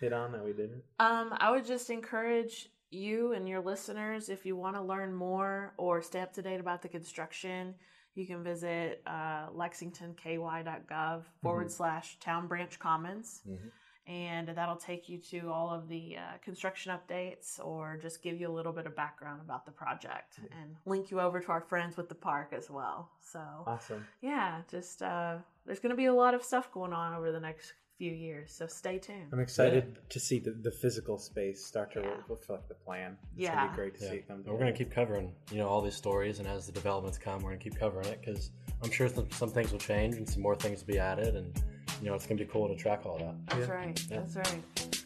hit 0.00 0.12
on 0.12 0.32
that 0.32 0.44
we 0.44 0.52
didn't? 0.52 0.82
Um, 0.98 1.32
I 1.38 1.50
would 1.52 1.64
just 1.64 1.88
encourage 1.90 2.68
you 2.90 3.32
and 3.32 3.48
your 3.48 3.60
listeners 3.60 4.28
if 4.28 4.46
you 4.46 4.56
want 4.56 4.76
to 4.76 4.82
learn 4.82 5.14
more 5.14 5.74
or 5.76 6.00
stay 6.02 6.20
up 6.20 6.32
to 6.34 6.42
date 6.42 6.60
about 6.60 6.82
the 6.82 6.88
construction, 6.88 7.74
you 8.14 8.26
can 8.26 8.42
visit 8.42 9.02
uh, 9.06 9.48
lexingtonky.gov 9.54 11.22
forward 11.42 11.70
slash 11.70 12.18
town 12.20 12.46
branch 12.48 12.78
commons. 12.78 13.42
Mhm. 13.48 13.70
And 14.06 14.48
that'll 14.48 14.76
take 14.76 15.10
you 15.10 15.18
to 15.18 15.50
all 15.52 15.68
of 15.68 15.86
the 15.86 16.16
uh, 16.16 16.38
construction 16.42 16.92
updates 16.96 17.60
or 17.62 17.98
just 18.00 18.22
give 18.22 18.40
you 18.40 18.48
a 18.48 18.54
little 18.58 18.72
bit 18.72 18.86
of 18.86 18.96
background 18.96 19.42
about 19.44 19.66
the 19.66 19.70
project 19.70 20.38
and 20.38 20.76
link 20.86 21.10
you 21.10 21.20
over 21.20 21.40
to 21.40 21.48
our 21.52 21.60
friends 21.60 21.98
with 21.98 22.08
the 22.08 22.14
park 22.14 22.54
as 22.56 22.70
well. 22.70 23.10
So, 23.20 23.38
Awesome. 23.66 24.06
yeah, 24.22 24.62
just 24.70 25.02
uh, 25.02 25.36
there's 25.66 25.78
going 25.80 25.90
to 25.90 25.96
be 25.96 26.06
a 26.06 26.14
lot 26.14 26.32
of 26.32 26.42
stuff 26.42 26.72
going 26.72 26.94
on 26.94 27.12
over 27.12 27.30
the 27.32 27.40
next 27.40 27.74
few 27.98 28.12
years. 28.12 28.52
So, 28.52 28.66
stay 28.68 28.98
tuned. 28.98 29.26
I'm 29.32 29.40
excited 29.40 29.98
to 30.08 30.20
see 30.20 30.38
the, 30.38 30.52
the 30.52 30.70
physical 30.70 31.18
space 31.18 31.64
start 31.66 31.92
to 31.94 32.00
Yeah. 32.00 32.16
reflect 32.28 32.68
the 32.68 32.74
plan. 32.76 33.18
It's 33.36 33.42
Yeah. 33.42 33.54
gonna 33.56 33.70
be 33.70 33.74
great 33.76 33.94
to 33.98 34.04
Yeah. 34.04 34.10
see 34.10 34.16
it 34.18 34.28
come 34.28 34.36
And 34.36 34.44
together. 34.44 34.54
we're 34.54 34.64
gonna 34.64 34.76
keep 34.76 34.90
covering, 34.92 35.34
you 35.50 35.58
know, 35.58 35.68
all 35.68 35.82
these 35.82 35.96
stories, 35.96 36.38
and 36.38 36.46
as 36.46 36.66
the 36.66 36.72
developments 36.72 37.18
come, 37.18 37.42
we're 37.42 37.50
gonna 37.50 37.62
keep 37.62 37.76
covering 37.76 38.06
it 38.06 38.20
because 38.20 38.52
I'm 38.84 38.90
sure 38.92 39.08
some, 39.08 39.28
some 39.32 39.50
things 39.50 39.72
will 39.72 39.80
change 39.80 40.14
and 40.14 40.28
some 40.28 40.42
more 40.42 40.54
things 40.54 40.80
will 40.80 40.92
be 40.94 40.98
added, 41.00 41.34
and 41.34 41.60
you 42.00 42.06
know, 42.08 42.14
it's 42.14 42.26
gonna 42.26 42.38
be 42.38 42.46
cool 42.46 42.68
to 42.68 42.76
track 42.76 43.04
all 43.04 43.18
that. 43.18 43.34
That's 43.46 43.66
Yeah. 43.68 43.74
right. 43.74 44.06
Yeah. 44.08 44.20
That's 44.20 44.36
right. 44.36 44.97